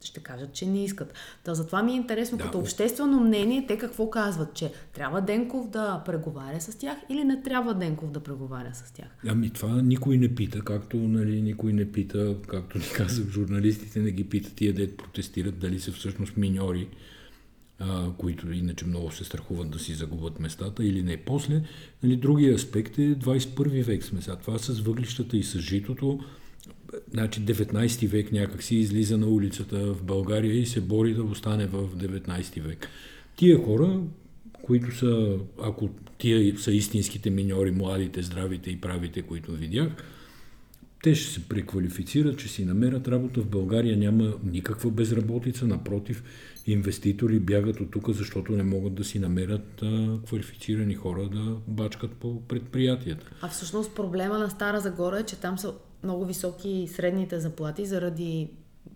ще 0.06 0.20
кажат, 0.20 0.52
че 0.52 0.66
не 0.66 0.84
искат. 0.84 1.14
Та 1.44 1.54
затова 1.54 1.82
ми 1.82 1.92
е 1.92 1.96
интересно, 1.96 2.38
да, 2.38 2.44
като 2.44 2.58
обществено 2.58 3.20
мнение, 3.20 3.66
те 3.68 3.78
какво 3.78 4.10
казват, 4.10 4.54
че 4.54 4.72
трябва 4.92 5.20
Денков 5.20 5.68
да 5.68 6.02
преговаря 6.06 6.60
с 6.60 6.78
тях 6.78 6.98
или 7.08 7.24
не 7.24 7.42
трябва 7.42 7.74
Денков 7.74 8.10
да 8.10 8.20
преговаря 8.20 8.74
с 8.74 8.92
тях? 8.92 9.06
Ами 9.28 9.50
това 9.50 9.82
никой 9.82 10.16
не 10.16 10.34
пита, 10.34 10.60
както 10.60 10.96
нали, 10.96 11.42
никой 11.42 11.72
не 11.72 11.92
пита, 11.92 12.36
както 12.48 12.78
ни 12.78 12.84
казах, 12.94 13.28
журналистите 13.28 14.00
не 14.00 14.10
ги 14.10 14.28
питат 14.28 14.54
тия 14.54 14.72
дет 14.72 14.96
протестират, 14.96 15.58
дали 15.58 15.80
са 15.80 15.92
всъщност 15.92 16.36
миньори, 16.36 16.88
а, 17.78 18.10
които 18.18 18.52
иначе 18.52 18.86
много 18.86 19.12
се 19.12 19.24
страхуват 19.24 19.70
да 19.70 19.78
си 19.78 19.94
загубят 19.94 20.40
местата 20.40 20.84
или 20.84 21.02
не. 21.02 21.16
После, 21.16 21.62
нали, 22.02 22.16
другия 22.16 22.54
аспект 22.54 22.98
е 22.98 23.16
21 23.16 23.84
век 23.84 24.04
сме 24.04 24.22
сега. 24.22 24.36
Това 24.36 24.58
с 24.58 24.80
въглищата 24.80 25.36
и 25.36 25.42
с 25.42 25.58
житото, 25.58 26.20
значи 27.12 27.40
19 27.40 28.08
век 28.08 28.32
някак 28.32 28.62
си 28.62 28.76
излиза 28.76 29.18
на 29.18 29.26
улицата 29.26 29.94
в 29.94 30.02
България 30.02 30.54
и 30.54 30.66
се 30.66 30.80
бори 30.80 31.14
да 31.14 31.22
остане 31.22 31.66
в 31.66 31.96
19 31.96 32.62
век. 32.62 32.88
Тия 33.36 33.64
хора, 33.64 34.00
които 34.62 34.96
са, 34.96 35.38
ако 35.62 35.90
тия 36.18 36.58
са 36.58 36.72
истинските 36.72 37.30
миньори, 37.30 37.70
младите, 37.70 38.22
здравите 38.22 38.70
и 38.70 38.80
правите, 38.80 39.22
които 39.22 39.52
видях, 39.52 39.88
те 41.04 41.14
ще 41.14 41.32
се 41.32 41.48
преквалифицират, 41.48 42.38
че 42.38 42.48
си 42.48 42.64
намерят 42.64 43.08
работа. 43.08 43.40
В 43.40 43.46
България 43.46 43.96
няма 43.96 44.34
никаква 44.44 44.90
безработица, 44.90 45.66
напротив, 45.66 46.24
инвеститори 46.66 47.40
бягат 47.40 47.80
от 47.80 47.90
тук, 47.90 48.10
защото 48.10 48.52
не 48.52 48.62
могат 48.62 48.94
да 48.94 49.04
си 49.04 49.18
намерят 49.18 49.82
а, 49.82 50.18
квалифицирани 50.26 50.94
хора 50.94 51.28
да 51.28 51.56
бачкат 51.68 52.12
по 52.12 52.40
предприятията. 52.40 53.26
А 53.40 53.48
всъщност 53.48 53.94
проблема 53.94 54.38
на 54.38 54.50
Стара 54.50 54.80
Загора 54.80 55.18
е, 55.18 55.22
че 55.22 55.36
там 55.36 55.58
са 55.58 55.74
много 56.04 56.24
високи 56.24 56.88
средните 56.92 57.40
заплати 57.40 57.86
заради 57.86 58.50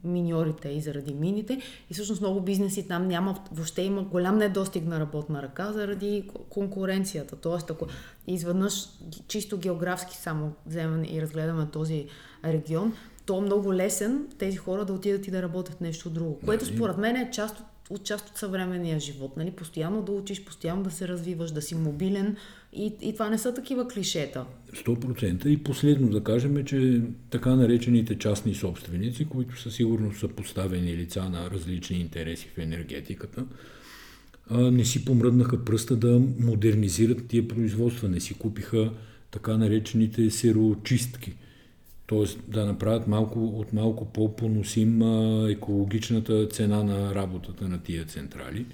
миньорите 0.05 0.69
и 0.69 0.81
заради 0.81 1.15
мините. 1.15 1.61
И 1.91 1.95
всъщност 1.95 2.21
много 2.21 2.41
бизнеси 2.41 2.89
там 2.89 3.09
няма, 3.09 3.39
въобще 3.53 3.83
има 3.83 4.03
голям 4.03 4.39
недостиг 4.39 4.85
на 4.85 5.01
работна 5.01 5.43
ръка 5.43 5.73
заради 5.73 6.31
конкуренцията. 6.49 7.37
Тоест, 7.37 7.71
ако 7.71 7.87
изведнъж 8.27 8.89
чисто 9.29 9.59
географски 9.59 10.17
само 10.17 10.53
вземем 10.67 11.05
и 11.05 11.23
разгледаме 11.23 11.67
този 11.73 12.07
регион, 12.45 12.93
то 13.27 13.39
е 13.39 13.41
много 13.41 13.75
лесен 13.75 14.27
тези 14.39 14.57
хора 14.57 14.85
да 14.85 14.93
отидат 14.93 15.27
и 15.27 15.31
да 15.31 15.43
работят 15.43 15.81
нещо 15.81 16.11
друго. 16.11 16.41
Което 16.45 16.67
според 16.67 16.97
мен 16.97 17.17
е 17.17 17.31
част 17.31 17.61
от 17.61 17.67
от 17.91 18.05
част 18.05 18.29
от 18.29 18.37
съвременния 18.37 19.01
живот. 19.01 19.37
Нали? 19.37 19.51
Постоянно 19.51 20.03
да 20.03 20.13
учиш, 20.13 20.45
постоянно 20.45 20.83
да 20.83 20.91
се 20.91 21.09
развиваш, 21.09 21.51
да 21.51 21.63
си 21.63 21.75
мобилен. 21.75 22.37
И, 22.73 22.93
и 23.01 23.13
това 23.13 23.31
не 23.31 23.39
са 23.39 23.55
такива 23.55 23.89
клишета. 23.89 24.45
100%. 24.73 25.47
И 25.47 25.57
последно 25.65 26.09
да 26.09 26.25
кажем, 26.25 26.57
е, 26.57 26.65
че 26.65 27.03
така 27.31 27.57
наречените 27.57 28.19
частни 28.19 28.55
собственици, 28.55 29.29
които 29.29 29.61
със 29.61 29.75
сигурност 29.75 30.21
са 30.21 30.29
поставени 30.29 30.97
лица 30.97 31.29
на 31.29 31.51
различни 31.51 31.97
интереси 32.01 32.49
в 32.55 32.59
енергетиката, 32.59 33.45
не 34.51 34.85
си 34.85 35.05
помръднаха 35.05 35.65
пръста 35.65 35.97
да 35.97 36.21
модернизират 36.41 37.29
тия 37.29 37.49
производства. 37.49 38.09
Не 38.09 38.21
си 38.21 38.35
купиха 38.35 38.93
така 39.31 39.57
наречените 39.57 40.31
сероочистки– 40.31 41.35
т.е. 42.09 42.51
да 42.51 42.67
направят 42.67 43.09
малко, 43.09 43.47
от 43.47 43.73
малко 43.73 44.05
по-поносим 44.05 45.03
екологичната 45.49 46.49
цена 46.49 46.83
на 46.83 47.15
работата 47.15 47.69
на 47.69 47.83
тия 47.83 48.05
централи. 48.05 48.67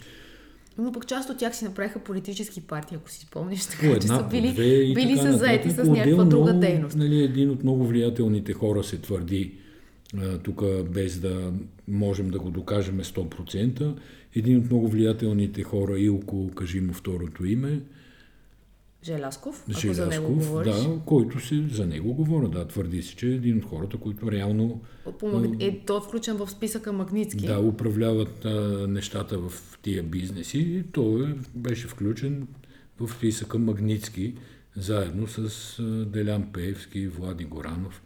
Но 0.79 0.93
пък 0.93 1.07
част 1.07 1.31
от 1.31 1.39
тях 1.39 1.57
си 1.57 1.65
направиха 1.65 1.99
политически 1.99 2.61
партии, 2.61 2.97
ако 2.97 3.11
си 3.11 3.21
спомниш, 3.21 3.67
така 3.67 3.87
една, 3.87 4.01
че 4.01 4.07
са 4.07 4.27
били, 4.31 4.53
две, 4.53 4.95
били 4.95 5.17
са 5.17 5.33
заети 5.33 5.71
с 5.71 5.85
някаква 5.85 6.25
друга 6.25 6.53
дейност. 6.53 6.97
Нали, 6.97 7.23
един 7.23 7.51
от 7.51 7.63
много 7.63 7.87
влиятелните 7.87 8.53
хора 8.53 8.85
се 8.85 8.99
твърди, 8.99 9.55
тук 10.43 10.63
без 10.95 11.21
да 11.21 11.53
можем 11.89 12.31
да 12.31 12.39
го 12.39 12.51
докажем 12.51 13.01
100%, 13.01 13.95
един 14.37 14.59
от 14.59 14.65
много 14.65 14.89
влиятелните 14.89 15.63
хора, 15.63 16.01
Илко, 16.01 16.51
кажи 16.55 16.81
му 16.81 16.93
второто 16.93 17.45
име, 17.45 17.81
Желясков, 19.05 19.65
ако 19.71 19.81
Желясков, 19.81 19.97
за 19.97 20.07
него 20.07 20.35
говориш. 20.35 20.75
Да, 20.75 21.01
който 21.07 21.41
си, 21.41 21.65
за 21.71 21.87
него 21.87 22.15
говоря, 22.15 22.49
да, 22.49 22.69
твърди 22.69 23.03
се, 23.03 23.17
че 23.17 23.29
е 23.29 23.35
един 23.35 23.59
от 23.59 23.65
хората, 23.65 23.97
които 23.97 24.33
реално... 24.33 24.81
Е, 25.61 25.81
той 25.87 25.99
е 25.99 26.01
включен 26.01 26.37
в 26.37 26.51
списъка 26.51 26.93
Магницки. 26.93 27.47
Да, 27.47 27.61
управляват 27.61 28.45
а, 28.45 28.87
нещата 28.89 29.39
в 29.39 29.79
тия 29.83 30.03
бизнеси 30.03 30.59
и 30.59 30.83
той 30.83 31.31
е, 31.31 31.35
беше 31.55 31.89
включен 31.89 32.47
в 33.01 33.09
списъка 33.09 33.59
Магницки, 33.59 34.35
заедно 34.77 35.27
с 35.27 35.39
а, 35.79 35.83
Делян 36.05 36.53
Пеевски 36.53 37.09
Влади 37.09 37.45
Горанов. 37.45 38.03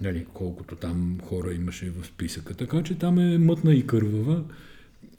Нали, 0.00 0.26
колкото 0.34 0.76
там 0.76 1.18
хора 1.24 1.54
имаше 1.54 1.90
в 1.90 2.06
списъка. 2.06 2.54
Така 2.54 2.82
че 2.82 2.98
там 2.98 3.18
е 3.18 3.38
мътна 3.38 3.74
и 3.74 3.86
кървава. 3.86 4.44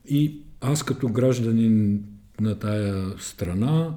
И 0.05 0.41
аз 0.61 0.83
като 0.83 1.07
гражданин 1.09 2.03
на 2.41 2.59
тая 2.59 3.13
страна. 3.19 3.93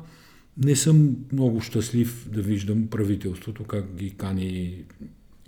Не 0.57 0.77
съм 0.77 1.17
много 1.33 1.61
щастлив 1.61 2.29
да 2.29 2.43
виждам 2.43 2.87
правителството 2.87 3.65
как 3.65 3.95
ги 3.95 4.11
кани 4.11 4.85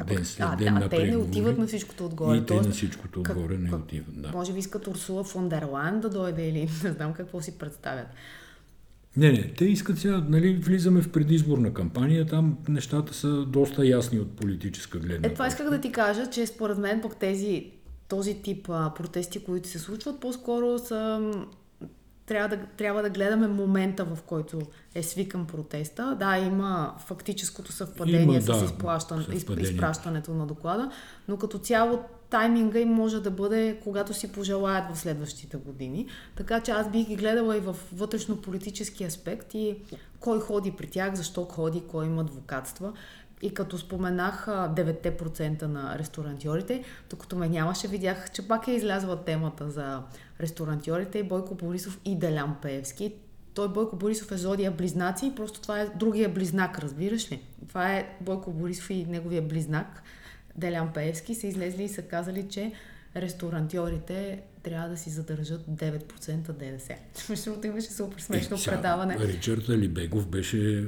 ден 0.06 0.24
след 0.24 0.46
а, 0.50 0.56
ден 0.56 0.76
а 0.76 0.80
на 0.80 0.88
те 0.88 1.06
не 1.06 1.16
отиват 1.16 1.58
на 1.58 1.66
всичкото 1.66 2.06
отгоре. 2.06 2.36
И 2.36 2.46
те 2.46 2.54
на 2.54 2.70
всичкото 2.70 3.20
отгоре 3.20 3.58
не 3.58 3.70
как- 3.70 3.80
отиват. 3.80 4.22
Да. 4.22 4.30
Може 4.32 4.52
би 4.52 4.58
искат 4.58 4.86
Урсула 4.86 5.24
фон 5.24 5.48
дер 5.48 5.62
Лайен 5.62 6.00
да 6.00 6.10
дойде 6.10 6.48
или 6.48 6.60
не 6.84 6.92
знам 6.92 7.12
какво 7.12 7.40
си 7.40 7.58
представят. 7.58 8.06
Не, 9.16 9.32
не, 9.32 9.52
те 9.52 9.64
искат 9.64 9.98
сега, 9.98 10.24
нали, 10.28 10.54
влизаме 10.56 11.02
в 11.02 11.12
предизборна 11.12 11.74
кампания, 11.74 12.26
там 12.26 12.58
нещата 12.68 13.14
са 13.14 13.44
доста 13.44 13.86
ясни 13.86 14.18
от 14.18 14.36
политическа 14.36 14.98
гледна 14.98 15.28
Е, 15.28 15.32
това 15.32 15.46
исках 15.46 15.70
да 15.70 15.80
ти 15.80 15.92
кажа, 15.92 16.30
че 16.30 16.46
според 16.46 16.78
мен 16.78 17.00
пък 17.00 17.16
тези, 17.16 17.70
този 18.08 18.34
тип 18.34 18.66
а, 18.70 18.92
протести, 18.96 19.44
които 19.44 19.68
се 19.68 19.78
случват, 19.78 20.20
по-скоро 20.20 20.78
са... 20.78 21.32
Трябва 22.26 22.56
да, 22.56 22.62
трябва 22.76 23.02
да 23.02 23.10
гледаме 23.10 23.46
момента, 23.48 24.04
в 24.04 24.18
който 24.22 24.60
е 24.94 25.02
свикан 25.02 25.46
протеста. 25.46 26.16
Да, 26.18 26.38
има 26.38 26.94
фактическото 26.98 27.72
съвпадение 27.72 28.22
Има, 28.22 28.40
с 28.40 28.46
да, 28.46 28.64
изплащан, 28.64 29.20
из, 29.20 29.26
съвпадение. 29.26 29.70
изпращането 29.70 30.34
на 30.34 30.46
доклада, 30.46 30.90
но 31.28 31.36
като 31.36 31.58
цяло 31.58 32.00
тайминга 32.30 32.78
им 32.78 32.88
може 32.88 33.20
да 33.20 33.30
бъде 33.30 33.80
когато 33.84 34.14
си 34.14 34.32
пожелаят 34.32 34.94
в 34.94 34.98
следващите 34.98 35.56
години. 35.56 36.06
Така 36.36 36.60
че 36.60 36.70
аз 36.70 36.90
бих 36.90 37.06
ги 37.06 37.16
гледала 37.16 37.56
и 37.56 37.60
в 37.60 37.76
вътрешно-политически 37.94 39.04
аспект 39.04 39.54
и 39.54 39.76
кой 40.20 40.40
ходи 40.40 40.70
при 40.70 40.86
тях, 40.86 41.14
защо 41.14 41.44
ходи, 41.44 41.82
кой 41.88 42.06
има 42.06 42.20
адвокатства. 42.20 42.92
И 43.44 43.54
като 43.54 43.78
споменах 43.78 44.48
а, 44.48 44.74
9% 44.74 45.62
на 45.62 45.98
ресторантьорите, 45.98 46.84
докато 47.10 47.36
ме 47.36 47.48
нямаше, 47.48 47.88
видях, 47.88 48.30
че 48.30 48.48
пак 48.48 48.68
е 48.68 48.72
излязла 48.72 49.24
темата 49.24 49.70
за 49.70 50.02
ресторантьорите 50.40 51.18
и 51.18 51.22
Бойко 51.22 51.54
Борисов 51.54 52.00
и 52.04 52.18
Делян 52.18 52.56
Пеевски. 52.62 53.12
Той 53.54 53.68
Бойко 53.68 53.96
Борисов 53.96 54.32
е 54.32 54.36
зодия 54.36 54.70
близнаци, 54.70 55.32
просто 55.36 55.60
това 55.60 55.80
е 55.80 55.88
другия 55.96 56.28
близнак, 56.28 56.78
разбираш 56.78 57.32
ли? 57.32 57.42
Това 57.68 57.92
е 57.92 58.16
Бойко 58.20 58.52
Борисов 58.52 58.90
и 58.90 59.04
неговия 59.04 59.42
близнак, 59.42 60.02
Делян 60.56 60.92
Пеевски, 60.92 61.34
са 61.34 61.46
излезли 61.46 61.82
и 61.82 61.88
са 61.88 62.02
казали, 62.02 62.48
че 62.48 62.72
ресторантьорите 63.16 64.42
трябва 64.62 64.88
да 64.88 64.96
си 64.96 65.10
задържат 65.10 65.62
9% 65.70 66.52
ДДС. 66.52 66.94
Между 67.28 67.44
другото 67.44 67.66
имаше 67.66 67.90
супер 67.90 68.20
смешно 68.20 68.56
Е, 68.56 68.64
предаване. 68.64 69.18
Ричард 69.18 69.68
Алибегов 69.68 70.28
беше 70.28 70.78
а, 70.78 70.86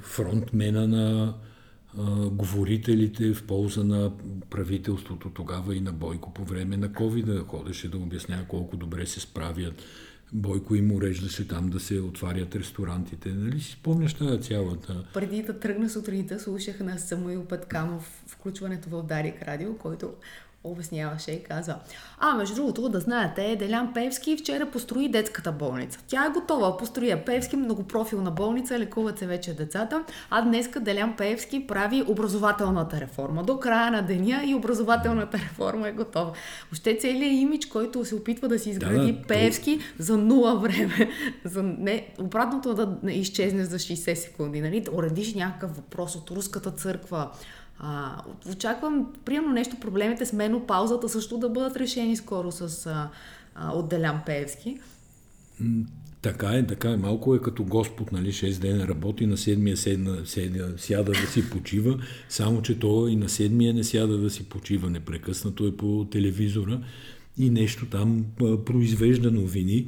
фронтмена 0.00 0.88
на 0.88 1.34
говорителите 2.30 3.34
в 3.34 3.46
полза 3.46 3.84
на 3.84 4.12
правителството 4.50 5.30
тогава 5.30 5.76
и 5.76 5.80
на 5.80 5.92
Бойко 5.92 6.34
по 6.34 6.44
време 6.44 6.76
на 6.76 6.88
COVID. 6.88 7.46
Ходеше 7.46 7.90
да 7.90 7.98
обяснява 7.98 8.44
колко 8.48 8.76
добре 8.76 9.06
се 9.06 9.20
справят. 9.20 9.82
Бойко 10.32 10.74
им 10.74 10.92
уреждаше 10.92 11.48
там 11.48 11.70
да 11.70 11.80
се 11.80 12.00
отварят 12.00 12.56
ресторантите. 12.56 13.28
Нали 13.28 13.60
си 13.60 13.72
спомняш 13.72 14.14
тази 14.14 14.42
цялата? 14.42 15.04
Преди 15.14 15.42
да 15.42 15.58
тръгна 15.58 15.90
сутринта, 15.90 16.40
слушах 16.40 16.80
на 16.80 16.98
Самуил 16.98 17.44
Петканов 17.44 18.24
включването 18.26 18.88
в 18.88 19.02
Дарик 19.02 19.42
Радио, 19.42 19.76
който 19.78 20.12
обясняваше 20.64 21.30
и 21.30 21.42
каза 21.42 21.76
А, 22.18 22.34
между 22.34 22.54
другото, 22.54 22.88
да 22.88 23.00
знаете, 23.00 23.56
Делян 23.58 23.94
Певски 23.94 24.36
вчера 24.36 24.70
построи 24.70 25.08
детската 25.08 25.52
болница. 25.52 25.98
Тя 26.06 26.26
е 26.26 26.30
готова, 26.30 26.76
построи 26.76 27.08
я. 27.08 27.24
Певски 27.24 27.56
многопрофилна 27.56 28.30
болница, 28.30 28.78
лекуват 28.78 29.18
се 29.18 29.26
вече 29.26 29.54
децата, 29.54 30.04
а 30.30 30.42
днеска 30.42 30.80
Делян 30.80 31.16
Певски 31.16 31.66
прави 31.66 32.04
образователната 32.08 33.00
реформа. 33.00 33.42
До 33.42 33.58
края 33.58 33.90
на 33.90 34.02
деня 34.02 34.42
и 34.46 34.54
образователната 34.54 35.38
реформа 35.38 35.88
е 35.88 35.92
готова. 35.92 36.32
Въобще 36.70 36.96
целият 37.00 37.32
имидж, 37.32 37.66
който 37.66 38.04
се 38.04 38.14
опитва 38.14 38.48
да 38.48 38.58
си 38.58 38.70
изгради 38.70 39.12
да, 39.12 39.22
то- 39.22 39.28
Певски 39.28 39.80
за 39.98 40.16
нула 40.16 40.56
време. 40.56 41.10
За 41.44 41.62
не, 41.62 42.08
обратното 42.20 42.74
да 42.74 42.96
не 43.02 43.12
изчезне 43.12 43.64
за 43.64 43.78
60 43.78 44.14
секунди. 44.14 44.60
Нали? 44.60 44.80
Да 44.80 44.90
уредиш 44.90 45.34
някакъв 45.34 45.76
въпрос 45.76 46.14
от 46.14 46.30
руската 46.30 46.70
църква. 46.70 47.30
А, 47.78 48.22
очаквам, 48.52 49.12
примерно 49.24 49.52
нещо, 49.52 49.76
проблемите 49.80 50.26
с 50.26 50.32
менопаузата 50.32 51.08
също 51.08 51.38
да 51.38 51.48
бъдат 51.48 51.76
решени 51.76 52.16
скоро 52.16 52.52
с 52.52 52.86
а, 52.86 53.10
а, 53.54 54.22
Пеевски. 54.26 54.78
Така 56.22 56.48
е, 56.48 56.66
така 56.66 56.90
е. 56.90 56.96
Малко 56.96 57.34
е 57.34 57.40
като 57.40 57.64
Господ, 57.64 58.12
нали, 58.12 58.32
6 58.32 58.60
дена 58.60 58.88
работи, 58.88 59.26
на 59.26 59.36
седмия 59.36 59.76
седна, 59.76 60.26
седна, 60.26 60.72
сяда 60.76 61.12
да 61.12 61.26
си 61.26 61.50
почива, 61.50 61.98
само 62.28 62.62
че 62.62 62.78
то 62.78 63.08
и 63.08 63.16
на 63.16 63.28
седмия 63.28 63.74
не 63.74 63.84
сяда 63.84 64.18
да 64.18 64.30
си 64.30 64.44
почива 64.44 64.90
непрекъснато 64.90 65.66
е 65.66 65.76
по 65.76 66.06
телевизора 66.10 66.80
и 67.38 67.50
нещо 67.50 67.86
там 67.86 68.24
произвежда 68.64 69.30
новини 69.30 69.86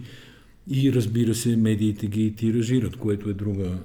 и 0.70 0.92
разбира 0.92 1.34
се, 1.34 1.56
медиите 1.56 2.06
ги 2.06 2.34
тиражират, 2.34 2.96
което 2.96 3.30
е 3.30 3.34
друга 3.34 3.78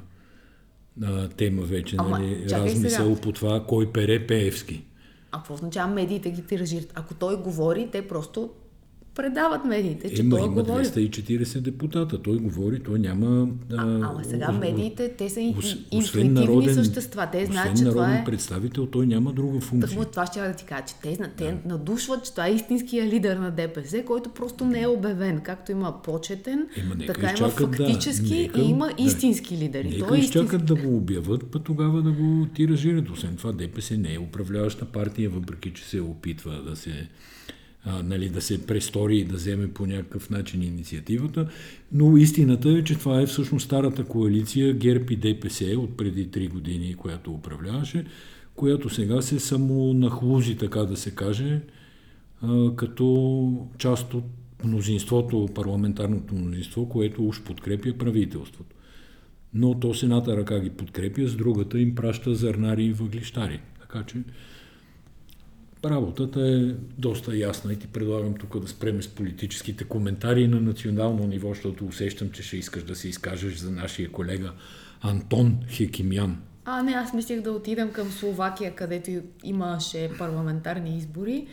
а, 1.03 1.29
тема 1.29 1.61
вече, 1.61 1.95
Ама, 1.99 2.19
нали, 2.19 2.45
размисъл 2.49 3.05
сега. 3.05 3.21
по 3.21 3.31
това 3.31 3.65
кой 3.67 3.91
пере 3.91 4.27
Пеевски. 4.27 4.85
А 5.31 5.37
какво 5.37 5.53
означава 5.53 5.93
медиите 5.93 6.31
ги 6.31 6.45
тиражират? 6.45 6.91
Ако 6.95 7.13
той 7.13 7.37
говори, 7.37 7.89
те 7.91 8.07
просто 8.07 8.49
предават 9.15 9.65
медиите, 9.65 10.09
че 10.09 10.21
Ема, 10.21 10.29
той 10.29 10.45
има 10.45 10.53
говори. 10.55 10.83
240 10.83 11.59
депутата. 11.59 12.21
Той 12.21 12.37
говори, 12.37 12.79
той 12.79 12.99
няма... 12.99 13.47
А, 13.71 13.81
ама 13.81 14.21
сега 14.23 14.47
ос- 14.47 14.59
медиите, 14.59 15.09
те 15.09 15.29
са 15.29 15.39
ос- 15.39 15.77
интуитивни 15.91 16.73
същества. 16.73 17.29
Те 17.31 17.45
знаят, 17.45 17.77
че 17.77 17.83
това 17.83 18.01
народен 18.01 18.21
е... 18.21 18.25
представител, 18.25 18.85
той 18.85 19.07
няма 19.07 19.33
друга 19.33 19.59
функция. 19.59 19.89
Тъкмо 19.89 20.05
това 20.05 20.25
ще 20.25 20.39
да 20.41 20.53
ти 20.53 20.65
кажа, 20.65 20.83
че 20.83 20.93
те, 20.95 21.29
те 21.29 21.57
надушват, 21.65 22.25
че 22.25 22.31
това 22.31 22.47
е 22.47 22.53
истинския 22.53 23.05
лидер 23.05 23.37
на 23.37 23.51
ДПС, 23.51 24.03
който 24.03 24.29
просто 24.29 24.65
не 24.65 24.81
е 24.81 24.87
обявен. 24.87 25.39
Както 25.39 25.71
има 25.71 26.01
почетен, 26.01 26.67
Ема, 26.77 26.95
така 27.07 27.21
има 27.21 27.31
изчакат, 27.33 27.71
да. 27.71 27.77
фактически 27.77 28.33
Нека- 28.35 28.61
и 28.61 28.63
има 28.63 28.87
да. 28.87 29.03
истински 29.03 29.57
лидери. 29.57 29.87
Нека 29.89 29.99
Той 29.99 30.17
е 30.17 30.19
истински. 30.19 30.37
изчакат 30.39 30.65
да 30.65 30.75
го 30.77 30.95
обяват, 30.95 31.45
па 31.45 31.59
тогава 31.59 32.01
да 32.01 32.11
го 32.11 32.47
тиражират. 32.47 33.09
Освен 33.09 33.35
това, 33.35 33.51
ДПС 33.51 33.97
не 33.97 34.13
е 34.13 34.19
управляваща 34.19 34.85
партия, 34.85 35.29
въпреки 35.29 35.73
че 35.73 35.83
се 35.83 36.01
опитва 36.01 36.61
да 36.61 36.75
се, 36.75 37.07
а, 37.85 38.03
нали, 38.03 38.29
да 38.29 38.41
се 38.41 38.65
престори 38.65 39.17
и 39.17 39.25
да 39.25 39.35
вземе 39.35 39.73
по 39.73 39.85
някакъв 39.85 40.29
начин 40.29 40.63
инициативата. 40.63 41.47
Но 41.91 42.17
истината 42.17 42.69
е, 42.69 42.83
че 42.83 42.95
това 42.95 43.21
е 43.21 43.25
всъщност 43.25 43.65
старата 43.65 44.03
коалиция 44.03 44.73
ГЕРБ 44.73 45.05
и 45.09 45.15
ДПС 45.15 45.77
от 45.77 45.97
преди 45.97 46.27
3 46.27 46.49
години, 46.49 46.95
която 46.95 47.31
управляваше, 47.31 48.05
която 48.55 48.89
сега 48.89 49.21
се 49.21 49.39
само 49.39 49.93
нахлузи, 49.93 50.57
така 50.57 50.79
да 50.79 50.97
се 50.97 51.11
каже, 51.11 51.61
а, 52.41 52.75
като 52.75 53.67
част 53.77 54.13
от 54.13 54.25
мнозинството, 54.63 55.49
парламентарното 55.55 56.35
мнозинство, 56.35 56.89
което 56.89 57.27
уж 57.27 57.41
подкрепя 57.41 57.97
правителството. 57.97 58.75
Но 59.53 59.79
то 59.79 59.93
с 59.93 60.03
едната 60.03 60.37
ръка 60.37 60.59
ги 60.59 60.69
подкрепя, 60.69 61.27
с 61.27 61.35
другата 61.35 61.79
им 61.79 61.95
праща 61.95 62.35
зърнари 62.35 62.83
и 62.83 62.93
въглищари. 62.93 63.59
Така 63.81 64.03
че 64.03 64.17
работата 65.85 66.41
е 66.41 66.75
доста 66.97 67.37
ясна 67.37 67.73
и 67.73 67.75
ти 67.75 67.87
предлагам 67.87 68.33
тук 68.33 68.59
да 68.59 68.67
спреме 68.67 69.01
с 69.01 69.07
политическите 69.07 69.83
коментари 69.83 70.47
на 70.47 70.61
национално 70.61 71.27
ниво, 71.27 71.49
защото 71.49 71.85
усещам, 71.85 72.31
че 72.31 72.43
ще 72.43 72.57
искаш 72.57 72.83
да 72.83 72.95
се 72.95 73.07
изкажеш 73.07 73.57
за 73.57 73.71
нашия 73.71 74.11
колега 74.11 74.51
Антон 75.01 75.57
Хекимян. 75.69 76.37
А, 76.65 76.83
не, 76.83 76.91
аз 76.91 77.13
мислех 77.13 77.41
да 77.41 77.51
отидем 77.51 77.91
към 77.91 78.11
Словакия, 78.11 78.75
където 78.75 79.11
имаше 79.43 80.09
парламентарни 80.17 80.97
избори 80.97 81.47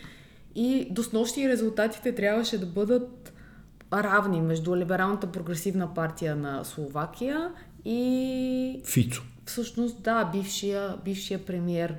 и 0.55 0.87
до 0.91 1.03
снощи 1.03 1.49
резултатите 1.49 2.15
трябваше 2.15 2.57
да 2.57 2.65
бъдат 2.65 3.33
равни 3.93 4.41
между 4.41 4.75
Либералната 4.75 5.31
прогресивна 5.31 5.93
партия 5.93 6.35
на 6.35 6.63
Словакия 6.63 7.51
и 7.85 8.81
Фицо. 8.85 9.23
всъщност, 9.45 10.01
да, 10.03 10.25
бившия, 10.25 10.95
бившия 11.05 11.45
премьер 11.45 11.95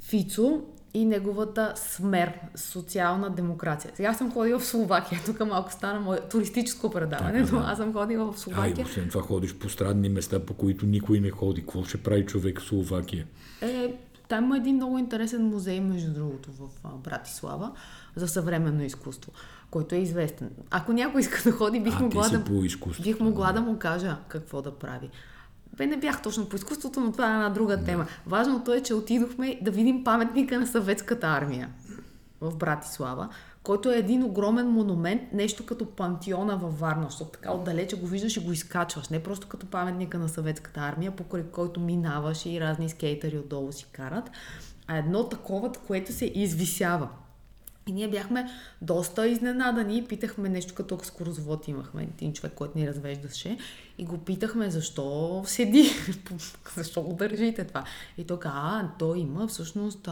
Фицо 0.00 0.60
и 0.94 1.04
неговата 1.04 1.72
СМЕР, 1.76 2.40
социална 2.54 3.30
демокрация. 3.30 3.92
Сега 3.94 4.14
съм 4.14 4.32
ходила 4.32 4.58
в 4.58 4.66
Словакия, 4.66 5.20
тук 5.26 5.46
малко 5.46 5.72
стана 5.72 6.00
мое 6.00 6.20
туристическо 6.30 6.90
предаване, 6.90 7.44
Така, 7.44 7.56
но 7.56 7.62
аз 7.62 7.78
съм 7.78 7.92
ходила 7.92 8.24
в 8.24 8.30
Ай, 8.30 8.38
Словакия. 8.38 8.86
освен 8.86 9.08
това 9.08 9.22
ходиш 9.22 9.54
по 9.54 9.68
странни 9.68 10.08
места, 10.08 10.40
по 10.46 10.54
които 10.54 10.86
никой 10.86 11.20
не 11.20 11.30
ходи. 11.30 11.60
Какво 11.60 11.84
ще 11.84 12.02
прави 12.02 12.26
човек 12.26 12.60
в 12.60 12.64
Словакия? 12.64 13.26
Е, 13.62 13.94
там 14.28 14.44
има 14.44 14.56
един 14.56 14.76
много 14.76 14.98
интересен 14.98 15.44
музей, 15.44 15.80
между 15.80 16.12
другото, 16.12 16.50
в 16.52 16.68
Братислава 17.04 17.72
за 18.16 18.28
съвременно 18.28 18.84
изкуство, 18.84 19.32
който 19.70 19.94
е 19.94 19.98
известен. 19.98 20.50
Ако 20.70 20.92
някой 20.92 21.20
иска 21.20 21.42
да 21.44 21.52
ходи, 21.52 21.80
бих 21.80 22.00
А, 22.00 22.02
могла 22.02 22.28
да, 22.28 22.44
бих 23.02 23.20
могла 23.20 23.52
да 23.52 23.60
му 23.60 23.78
кажа 23.78 24.16
какво 24.28 24.62
да 24.62 24.78
прави. 24.78 25.10
Бе, 25.76 25.86
не 25.86 25.96
бях 25.96 26.22
точно 26.22 26.48
по 26.48 26.56
изкуството, 26.56 27.00
но 27.00 27.12
това 27.12 27.30
е 27.30 27.34
една 27.34 27.48
друга 27.48 27.84
тема. 27.84 28.06
Важното 28.26 28.72
е, 28.72 28.82
че 28.82 28.94
отидохме 28.94 29.58
да 29.62 29.70
видим 29.70 30.04
паметника 30.04 30.60
на 30.60 30.66
съветската 30.66 31.26
армия 31.26 31.68
в 32.40 32.56
Братислава, 32.56 33.28
който 33.62 33.90
е 33.90 33.98
един 33.98 34.24
огромен 34.24 34.66
монумент, 34.66 35.22
нещо 35.32 35.66
като 35.66 35.86
пантиона 35.86 36.56
във 36.56 36.80
Варна, 36.80 37.06
защото 37.10 37.30
така 37.30 37.52
отдалече 37.52 37.96
го 37.96 38.06
виждаш 38.06 38.36
и 38.36 38.40
го 38.40 38.52
изкачваш. 38.52 39.08
Не 39.08 39.22
просто 39.22 39.48
като 39.48 39.66
паметника 39.66 40.18
на 40.18 40.28
съветската 40.28 40.80
армия, 40.80 41.16
покрай 41.16 41.42
който 41.42 41.80
минаваш 41.80 42.46
и 42.46 42.60
разни 42.60 42.88
скейтери 42.88 43.38
отдолу 43.38 43.72
си 43.72 43.86
карат, 43.92 44.30
а 44.86 44.96
едно 44.96 45.28
такова, 45.28 45.72
което 45.86 46.12
се 46.12 46.32
извисява. 46.34 47.08
И 47.90 47.92
ние 47.92 48.08
бяхме 48.08 48.50
доста 48.82 49.28
изненадани. 49.28 50.04
Питахме 50.04 50.48
нещо 50.48 50.74
като 50.74 50.94
екскурзовод. 50.94 51.68
Имахме 51.68 52.02
един 52.02 52.32
човек, 52.32 52.52
който 52.54 52.78
ни 52.78 52.88
развеждаше. 52.88 53.58
И 53.98 54.04
го 54.04 54.18
питахме 54.18 54.70
защо 54.70 55.42
седи, 55.46 55.90
защо 56.76 57.02
го 57.02 57.14
държите 57.14 57.64
това. 57.64 57.84
И 58.18 58.24
той 58.24 58.38
а, 58.44 58.88
той 58.98 59.18
има 59.18 59.46
всъщност 59.48 60.08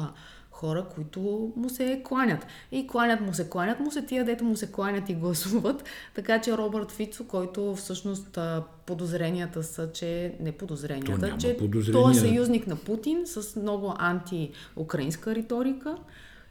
хора, 0.51 0.87
които 0.95 1.53
му 1.57 1.69
се 1.69 2.03
кланят. 2.05 2.47
И 2.73 2.87
кланят 2.87 3.21
му 3.21 3.35
се, 3.35 3.51
кланят 3.51 3.81
му 3.81 3.91
се 3.91 4.03
тия, 4.03 4.25
дето 4.25 4.45
му 4.45 4.57
се 4.57 4.73
кланят 4.73 5.09
и 5.09 5.15
гласуват. 5.15 5.85
Така 6.15 6.41
че 6.41 6.59
Робърт 6.59 6.93
Фицо, 6.93 7.25
който 7.25 7.75
всъщност 7.75 8.39
подозренията 8.87 9.63
са, 9.63 9.93
че 9.93 10.35
не 10.41 10.53
подозренията, 10.53 11.37
че 11.39 11.57
подозрения. 11.57 12.03
той 12.03 12.13
е 12.13 12.15
съюзник 12.15 12.67
на 12.67 12.77
Путин 12.77 13.23
с 13.27 13.57
много 13.57 13.95
антиукраинска 13.99 15.35
риторика. 15.35 15.97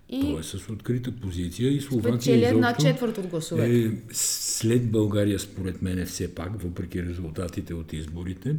И 0.09 0.21
Той 0.21 0.39
е 0.39 0.43
с 0.43 0.69
открита 0.69 1.11
позиция 1.11 1.71
и 1.71 1.81
Словакия 1.81 2.13
спечели 2.13 2.45
една 2.45 2.73
четвърт 2.73 3.17
от 3.17 3.27
гласовете. 3.27 3.85
Е, 3.85 3.91
след 4.11 4.91
България, 4.91 5.39
според 5.39 5.81
мен, 5.81 5.99
е 5.99 6.05
все 6.05 6.35
пак, 6.35 6.61
въпреки 6.61 7.03
резултатите 7.03 7.73
от 7.73 7.93
изборите, 7.93 8.55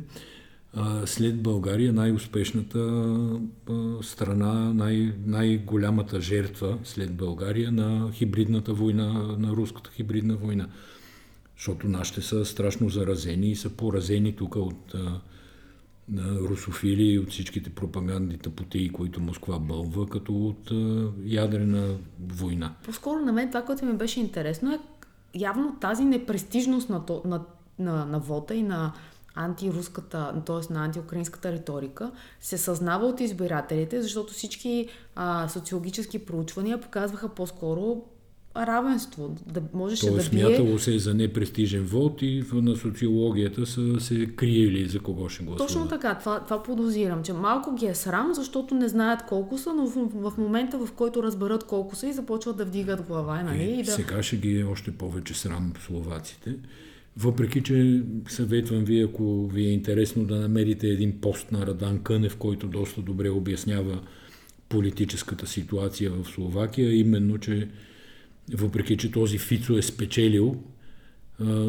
след 1.05 1.43
България 1.43 1.93
най-успешната 1.93 3.11
страна, 4.03 4.73
най- 4.75 5.13
най-голямата 5.27 6.21
жертва 6.21 6.79
след 6.85 7.15
България 7.15 7.73
на 7.73 8.13
хибридната 8.13 8.73
война, 8.73 9.37
на 9.39 9.49
руската 9.49 9.91
хибридна 9.91 10.37
война. 10.37 10.69
Защото 11.57 11.89
нашите 11.89 12.21
са 12.21 12.45
страшно 12.45 12.89
заразени 12.89 13.51
и 13.51 13.57
са 13.57 13.71
поразени 13.71 14.37
тук 14.37 14.57
от 14.57 14.95
русофили 16.17 17.03
и 17.03 17.19
от 17.19 17.31
всичките 17.31 17.71
пропаганди 17.71 18.39
тъпотии, 18.39 18.89
които 18.89 19.21
Москва 19.21 19.59
бълва, 19.59 20.07
като 20.07 20.33
от 20.35 20.71
ядрена 21.25 21.97
война. 22.21 22.75
По-скоро 22.85 23.19
на 23.19 23.33
мен 23.33 23.49
това, 23.49 23.63
което 23.63 23.85
ми 23.85 23.93
беше 23.93 24.21
интересно 24.21 24.73
е 24.73 24.79
явно 25.35 25.77
тази 25.81 26.05
непрестижност 26.05 26.89
на, 26.89 27.07
то, 27.07 27.23
на, 27.25 27.45
на, 27.79 28.05
на 28.05 28.19
вота 28.19 28.55
и 28.55 28.63
на 28.63 28.93
антируската, 29.35 30.43
т.е. 30.47 30.73
на 30.73 30.85
антиукраинската 30.85 31.53
риторика, 31.53 32.11
се 32.41 32.59
съзнава 32.59 33.07
от 33.07 33.21
избирателите, 33.21 34.03
защото 34.03 34.33
всички 34.33 34.89
а, 35.17 35.49
социологически 35.49 36.25
проучвания 36.25 36.81
показваха 36.81 37.29
по-скоро 37.29 38.03
равенство. 38.67 39.37
Да 39.53 39.63
можеше 39.75 40.07
То 40.07 40.15
да 40.15 40.23
смятало 40.23 40.69
бие... 40.69 40.79
се 40.79 40.99
за 40.99 41.15
непрестижен 41.15 41.85
вод 41.85 42.23
и 42.23 42.45
на 42.53 42.77
социологията 42.77 43.67
са 43.67 44.01
се 44.01 44.27
криели 44.27 44.89
за 44.89 45.01
кого 45.01 45.29
ще 45.29 45.45
гласуват. 45.45 45.69
Точно 45.69 45.89
така, 45.89 46.19
това, 46.19 46.41
това 46.41 46.63
подозирам, 46.63 47.23
че 47.23 47.33
малко 47.33 47.75
ги 47.75 47.87
е 47.87 47.95
срам, 47.95 48.35
защото 48.35 48.75
не 48.75 48.89
знаят 48.89 49.21
колко 49.29 49.59
са, 49.59 49.73
но 49.75 49.87
в, 49.87 50.09
в 50.15 50.39
момента, 50.39 50.87
в 50.87 50.93
който 50.93 51.23
разберат 51.23 51.65
колко 51.65 51.97
са 51.97 52.09
и 52.09 52.13
започват 52.13 52.57
да 52.57 52.65
вдигат 52.65 53.03
глава. 53.03 53.43
Нали? 53.43 53.63
Е, 53.63 53.81
и 53.81 53.83
да... 53.83 53.93
Сега 53.93 54.23
ще 54.23 54.37
ги 54.37 54.61
е 54.61 54.65
още 54.65 54.91
повече 54.91 55.35
срам 55.35 55.73
словаците. 55.87 56.55
Въпреки, 57.17 57.63
че 57.63 58.03
съветвам 58.29 58.85
ви, 58.85 59.03
ако 59.03 59.47
ви 59.47 59.67
е 59.67 59.73
интересно 59.73 60.25
да 60.25 60.37
намерите 60.37 60.87
един 60.87 61.21
пост 61.21 61.53
на 61.53 61.67
Радан 61.67 61.99
Кънев, 61.99 62.37
който 62.37 62.67
доста 62.67 63.03
добре 63.03 63.31
обяснява 63.31 64.01
политическата 64.69 65.47
ситуация 65.47 66.11
в 66.11 66.25
Словакия, 66.25 66.99
именно, 66.99 67.39
че 67.39 67.69
въпреки, 68.55 68.97
че 68.97 69.13
този 69.13 69.39
Фицо 69.39 69.79
е 69.79 69.83
спечелил, 69.83 70.57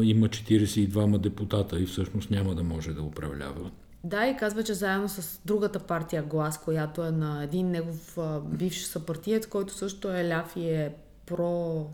има 0.02 0.28
42 0.28 1.18
депутата 1.18 1.80
и 1.80 1.86
всъщност 1.86 2.30
няма 2.30 2.54
да 2.54 2.62
може 2.62 2.92
да 2.92 3.02
управлява. 3.02 3.70
Да, 4.04 4.26
и 4.26 4.36
казва, 4.36 4.62
че 4.62 4.74
заедно 4.74 5.08
с 5.08 5.40
другата 5.44 5.78
партия 5.78 6.22
Глас, 6.22 6.60
която 6.60 7.04
е 7.04 7.10
на 7.10 7.44
един 7.44 7.70
негов 7.70 8.18
бивш 8.44 8.82
съпартиец, 8.82 9.46
който 9.46 9.74
също 9.74 10.12
е 10.12 10.28
ляв 10.28 10.56
и 10.56 10.70
е 10.70 10.94
про 11.26 11.86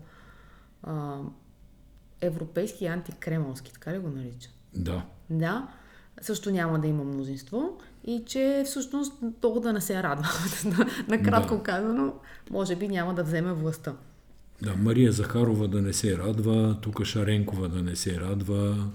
а, 0.83 1.17
европейски 2.21 2.85
и 2.85 2.87
антикремълски, 2.87 3.73
така 3.73 3.93
ли 3.93 3.99
го 3.99 4.09
нарича? 4.09 4.49
Да. 4.75 5.05
Да, 5.29 5.67
също 6.21 6.51
няма 6.51 6.79
да 6.79 6.87
има 6.87 7.03
мнозинство 7.03 7.77
и 8.03 8.23
че 8.25 8.63
всъщност 8.65 9.13
толкова 9.41 9.61
да 9.61 9.73
не 9.73 9.81
се 9.81 10.03
радва. 10.03 10.27
Накратко 11.07 11.55
да. 11.55 11.63
казано, 11.63 12.13
може 12.51 12.75
би 12.75 12.87
няма 12.87 13.13
да 13.13 13.23
вземе 13.23 13.53
властта. 13.53 13.93
Да, 14.61 14.75
Мария 14.75 15.11
Захарова 15.11 15.67
да 15.67 15.81
не 15.81 15.93
се 15.93 16.17
радва, 16.17 16.77
тук 16.81 17.03
Шаренкова 17.03 17.69
да 17.69 17.83
не 17.83 17.95
се 17.95 18.19
радва, 18.19 18.89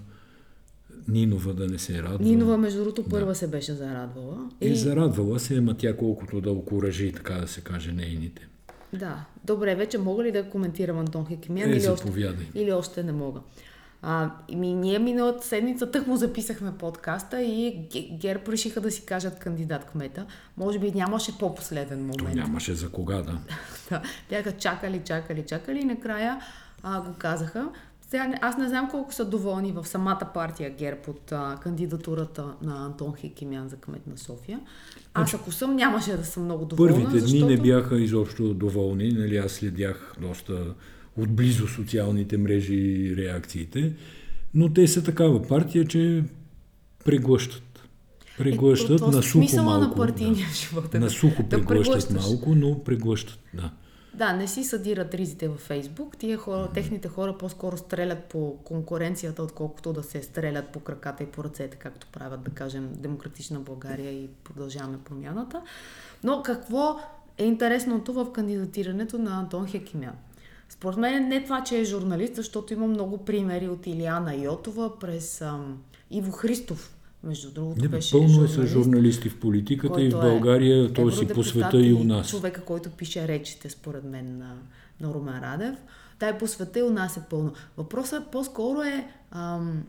Нинова 1.09 1.55
да 1.55 1.67
не 1.67 1.79
се 1.79 2.03
радва. 2.03 2.27
Нинова, 2.29 2.57
между 2.57 2.79
другото, 2.79 3.05
първа 3.05 3.29
да. 3.29 3.35
се 3.35 3.47
беше 3.47 3.73
зарадвала. 3.73 4.51
И... 4.61 4.69
Е, 4.69 4.75
зарадвала 4.75 5.41
се, 5.41 5.57
ама 5.57 5.77
тя 5.77 5.97
колкото 5.97 6.41
да 6.41 6.51
окоръжи, 6.51 7.13
така 7.13 7.35
да 7.35 7.49
се 7.49 7.61
каже, 7.61 7.93
нейните. 7.93 8.49
Да. 8.93 9.25
Добре, 9.45 9.75
вече 9.75 9.99
мога 9.99 10.25
ли 10.25 10.33
да 10.33 10.51
коментирам 10.51 10.99
Антон 10.99 11.27
Хекимян? 11.27 11.73
Е, 11.73 11.77
или, 11.77 11.89
още, 11.89 12.35
или 12.55 12.73
още 12.73 13.03
не 13.03 13.13
мога? 13.13 13.41
А, 14.05 14.31
ми, 14.55 14.75
ние 14.75 14.99
миналата 14.99 15.47
седмица 15.47 15.91
тък 15.91 16.07
му 16.07 16.17
записахме 16.17 16.73
подкаста 16.79 17.43
и 17.43 17.89
ГЕРБ 18.21 18.53
решиха 18.53 18.81
да 18.81 18.91
си 18.91 19.07
кажат 19.07 19.39
кандидат 19.39 19.85
кмета. 19.85 20.27
Може 20.57 20.79
би 20.79 20.91
нямаше 20.91 21.39
по-последен 21.39 21.99
момент. 21.99 22.19
То 22.19 22.35
нямаше 22.35 22.75
за 22.75 22.91
кога, 22.91 23.17
да. 23.17 23.39
да. 23.91 24.03
Бяха 24.31 24.53
чакали, 24.53 25.03
чакали, 25.05 25.43
чакали 25.47 25.81
и 25.81 25.85
накрая 25.85 26.41
а, 26.83 27.01
го 27.01 27.15
казаха. 27.19 27.69
Сега, 28.09 28.35
аз 28.41 28.57
не 28.57 28.69
знам 28.69 28.91
колко 28.91 29.13
са 29.15 29.25
доволни 29.25 29.73
в 29.73 29.85
самата 29.85 30.31
партия 30.35 30.71
ГЕРБ 30.71 31.01
от 31.09 31.33
а, 31.33 31.57
кандидатурата 31.63 32.45
на 32.63 32.85
Антон 32.85 33.15
Хекимян 33.17 33.69
за 33.69 33.77
кмет 33.77 34.07
на 34.07 34.19
София. 34.19 34.61
Аз 35.15 35.35
ако 35.35 35.53
съм, 35.53 35.77
нямаше 35.77 36.17
да 36.17 36.25
съм 36.25 36.45
много 36.45 36.65
доволна. 36.65 36.93
Първите 36.93 37.21
защото... 37.21 37.47
дни 37.47 37.57
не 37.57 37.63
бяха 37.63 38.01
изобщо 38.01 38.55
доволни. 38.55 39.13
Нали, 39.13 39.37
аз 39.37 39.53
следях 39.53 40.15
доста 40.21 40.75
отблизо 41.17 41.69
социалните 41.69 42.39
мрежи 42.39 42.75
и 42.75 43.17
реакциите, 43.17 43.93
но 44.55 44.73
те 44.73 44.89
са 44.89 45.05
такава 45.05 45.43
партия, 45.43 45.85
че 45.85 46.25
преглъщат. 47.05 47.89
Преглъщат 48.39 49.01
е, 49.01 49.05
на 49.05 49.23
сухо 49.23 49.57
малко. 49.57 49.81
на 49.81 49.95
партийния 49.95 50.49
да. 50.49 50.55
живот. 50.55 50.95
Е 50.95 50.99
на 50.99 51.11
сухо 51.11 51.43
да 51.43 51.67
преглъщат 51.67 52.11
малко, 52.11 52.55
но 52.55 52.85
преглъщат, 52.85 53.39
да. 53.55 53.71
Да, 54.15 54.33
не 54.33 54.49
си 54.49 54.65
съдират 54.65 55.15
ризите 55.15 55.49
във 55.49 55.61
Фейсбук. 55.61 56.17
Тия 56.17 56.39
хора, 56.39 56.65
mm-hmm. 56.65 56.75
техните 56.75 57.09
хора 57.09 57.39
по-скоро 57.39 57.77
стрелят 57.77 58.25
по 58.25 58.57
конкуренцията, 58.65 59.43
отколкото 59.43 59.93
да 59.93 60.03
се 60.03 60.23
стрелят 60.23 60.69
по 60.69 60.81
краката 60.81 61.23
и 61.23 61.27
по 61.27 61.45
ръцете, 61.45 61.77
както 61.77 62.07
правят, 62.13 62.43
да 62.43 62.51
кажем, 62.51 62.89
Демократична 62.97 63.61
България 63.61 64.13
и 64.13 64.29
продължаваме 64.45 64.99
промяната. 65.05 65.63
Но 66.25 66.43
какво 66.43 67.01
е 67.39 67.45
интересното 67.45 68.13
в 68.13 68.33
кандидатирането 68.33 69.19
на 69.19 69.39
Антон 69.39 69.67
Хекимян? 69.67 70.15
Според 70.73 70.99
мен 70.99 71.29
не 71.29 71.45
това, 71.45 71.65
че 71.65 71.79
е 71.79 71.85
журналист, 71.85 72.35
защото 72.35 72.73
има 72.73 72.87
много 72.87 73.19
примери 73.19 73.69
от 73.69 73.87
Илияна 73.87 74.35
Йотова 74.35 74.99
през 74.99 75.41
ам, 75.41 75.79
Иво 76.11 76.33
Христов, 76.33 76.97
между 77.25 77.51
другото, 77.51 77.83
не, 77.83 77.89
беше 77.89 78.13
пълно 78.13 78.29
журналист, 78.29 78.59
е 78.59 78.63
с 78.63 78.67
журналисти 78.67 79.29
в 79.29 79.41
политиката 79.41 80.03
и 80.03 80.11
в 80.11 80.21
България, 80.21 80.85
е 80.85 80.93
той 80.93 81.13
си 81.13 81.29
по 81.29 81.45
света 81.45 81.81
и 81.81 81.93
у 81.93 82.05
нас. 82.05 82.29
Човека, 82.29 82.65
който 82.65 82.91
пише 82.91 83.29
речите, 83.29 83.71
според 83.71 84.05
мен, 84.05 84.39
на, 84.39 84.55
на 85.01 85.15
Румен 85.15 85.43
Радев. 85.43 85.77
Тай 86.19 86.39
по 86.39 86.47
света 86.47 86.79
и 86.79 86.83
у 86.83 86.91
нас 86.91 87.17
е 87.17 87.23
пълно. 87.31 87.53
Въпросът 87.77 88.31
по-скоро 88.31 88.83
е 88.83 89.09
ам, 89.31 89.83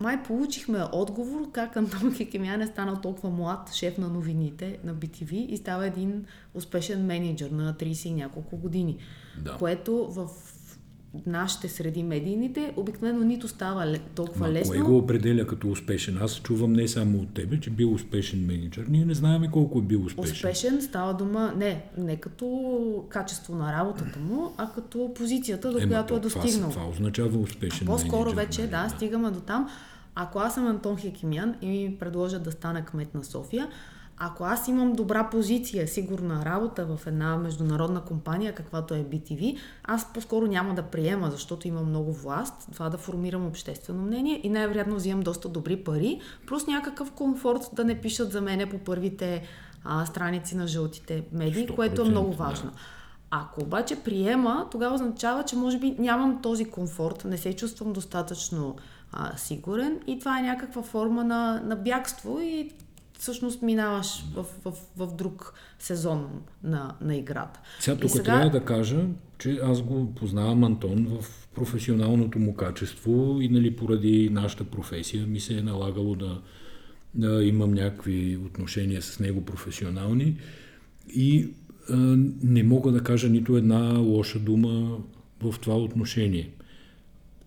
май 0.00 0.22
получихме 0.22 0.84
отговор 0.92 1.50
как 1.52 1.76
Антон 1.76 2.14
Хекемян 2.14 2.60
е 2.60 2.66
станал 2.66 3.00
толкова 3.00 3.30
млад 3.30 3.74
шеф 3.74 3.98
на 3.98 4.08
новините 4.08 4.78
на 4.84 4.94
BTV 4.94 5.32
и 5.32 5.56
става 5.56 5.86
един 5.86 6.24
успешен 6.54 7.06
менеджер 7.06 7.50
на 7.50 7.74
30 7.74 8.06
и 8.06 8.12
няколко 8.12 8.56
години. 8.56 8.98
Да. 9.44 9.56
Което 9.56 10.06
в 10.06 10.28
нашите 11.26 11.68
среди 11.68 12.02
медийните 12.02 12.72
обикновено 12.76 13.24
нито 13.24 13.48
става 13.48 13.96
толкова 14.14 14.46
Ма, 14.46 14.52
лесно. 14.52 14.74
Кое 14.74 14.82
го 14.82 14.98
определя 14.98 15.46
като 15.46 15.70
успешен? 15.70 16.18
Аз 16.22 16.40
чувам 16.40 16.72
не 16.72 16.88
само 16.88 17.18
от 17.18 17.34
тебе, 17.34 17.60
че 17.60 17.70
бил 17.70 17.92
успешен 17.92 18.46
менеджер. 18.46 18.86
Ние 18.88 19.04
не 19.04 19.14
знаем 19.14 19.50
колко 19.52 19.78
е 19.78 19.82
бил 19.82 20.04
успешен. 20.04 20.32
Успешен 20.32 20.82
става 20.82 21.14
дума 21.14 21.52
не, 21.56 21.84
не 21.98 22.16
като 22.16 23.04
качество 23.08 23.54
на 23.54 23.72
работата 23.72 24.18
му, 24.18 24.54
а 24.56 24.70
като 24.74 25.14
позицията, 25.14 25.72
до 25.72 25.78
Ема, 25.78 25.88
която 25.88 26.14
е 26.14 26.20
достигнал. 26.20 26.70
Това, 26.70 26.82
това 26.82 26.88
означава 26.88 27.38
успешен 27.38 27.86
По-скоро 27.86 28.30
менеджер. 28.30 28.46
вече, 28.46 28.60
нали? 28.60 28.70
да, 28.70 28.88
стигаме 28.88 29.30
до 29.30 29.40
там. 29.40 29.68
Ако 30.14 30.38
аз 30.38 30.54
съм 30.54 30.66
Антон 30.66 30.96
Хекимян 30.96 31.54
и 31.62 31.68
ми 31.68 31.96
предложат 31.98 32.42
да 32.42 32.52
стана 32.52 32.84
кмет 32.84 33.14
на 33.14 33.24
София, 33.24 33.68
ако 34.20 34.44
аз 34.44 34.68
имам 34.68 34.92
добра 34.92 35.30
позиция, 35.30 35.88
сигурна 35.88 36.44
работа 36.44 36.86
в 36.86 37.06
една 37.06 37.36
международна 37.36 38.00
компания, 38.00 38.54
каквато 38.54 38.94
е 38.94 39.04
BTV, 39.04 39.58
аз 39.84 40.12
по-скоро 40.12 40.46
няма 40.46 40.74
да 40.74 40.82
приема, 40.82 41.30
защото 41.30 41.68
имам 41.68 41.88
много 41.88 42.12
власт, 42.12 42.68
това 42.72 42.88
да 42.88 42.98
формирам 42.98 43.46
обществено 43.46 44.02
мнение 44.02 44.40
и 44.42 44.48
най-вероятно 44.48 44.96
взимам 44.96 45.22
доста 45.22 45.48
добри 45.48 45.76
пари, 45.76 46.20
плюс 46.46 46.66
някакъв 46.66 47.12
комфорт 47.12 47.70
да 47.72 47.84
не 47.84 48.00
пишат 48.00 48.32
за 48.32 48.40
мене 48.40 48.66
по 48.66 48.78
първите 48.78 49.42
а, 49.84 50.06
страници 50.06 50.56
на 50.56 50.66
жълтите 50.66 51.24
медии, 51.32 51.66
което 51.66 52.02
е 52.02 52.04
много 52.04 52.32
важно. 52.32 52.70
Ако 53.30 53.62
обаче 53.62 53.96
приема, 53.96 54.66
тогава 54.70 54.94
означава, 54.94 55.42
че 55.42 55.56
може 55.56 55.78
би 55.78 55.96
нямам 55.98 56.42
този 56.42 56.64
комфорт, 56.64 57.24
не 57.24 57.38
се 57.38 57.56
чувствам 57.56 57.92
достатъчно 57.92 58.76
а, 59.12 59.36
сигурен 59.36 60.00
и 60.06 60.18
това 60.18 60.38
е 60.38 60.42
някаква 60.42 60.82
форма 60.82 61.24
на, 61.24 61.60
на 61.64 61.76
бягство 61.76 62.40
и 62.40 62.70
всъщност 63.18 63.62
минаваш 63.62 64.24
в, 64.34 64.46
в, 64.64 64.74
в 64.96 65.14
друг 65.16 65.54
сезон 65.78 66.28
на, 66.62 66.94
на 67.00 67.16
играта. 67.16 67.60
Сега 67.80 67.96
тук 67.96 68.10
сега... 68.10 68.24
трябва 68.24 68.50
да 68.50 68.64
кажа, 68.64 69.06
че 69.38 69.58
аз 69.62 69.82
го 69.82 70.14
познавам 70.14 70.64
Антон 70.64 71.06
в 71.20 71.48
професионалното 71.54 72.38
му 72.38 72.54
качество 72.54 73.38
и 73.40 73.48
нали, 73.48 73.76
поради 73.76 74.30
нашата 74.30 74.64
професия 74.64 75.26
ми 75.26 75.40
се 75.40 75.58
е 75.58 75.62
налагало 75.62 76.14
да, 76.14 76.40
да 77.14 77.44
имам 77.44 77.72
някакви 77.72 78.36
отношения 78.36 79.02
с 79.02 79.20
него 79.20 79.44
професионални 79.44 80.36
и 81.08 81.50
а, 81.90 81.96
не 82.42 82.62
мога 82.62 82.92
да 82.92 83.02
кажа 83.02 83.28
нито 83.28 83.56
една 83.56 83.98
лоша 83.98 84.38
дума 84.38 84.98
в 85.42 85.54
това 85.60 85.76
отношение. 85.76 86.50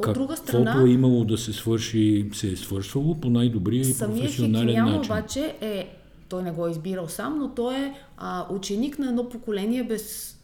От 0.09 0.13
друга 0.13 0.37
страна, 0.37 0.65
Каквото 0.65 0.87
е 0.87 0.93
имало 0.93 1.25
да 1.25 1.37
се 1.37 1.53
свърши, 1.53 2.29
се 2.33 2.51
е 2.51 2.55
свършвало 2.55 3.19
по 3.19 3.29
най-добрия 3.29 3.89
и 3.89 3.97
професионален 3.97 4.85
начин. 4.85 5.01
обаче 5.01 5.55
е, 5.61 5.97
той 6.29 6.43
не 6.43 6.51
го 6.51 6.67
е 6.67 6.71
избирал 6.71 7.07
сам, 7.07 7.39
но 7.39 7.49
той 7.49 7.75
е 7.75 7.93
а, 8.17 8.53
ученик 8.53 8.99
на 8.99 9.07
едно 9.07 9.29
поколение 9.29 9.83
без, 9.83 10.37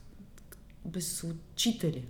без 0.85 1.23
учители 1.23 2.03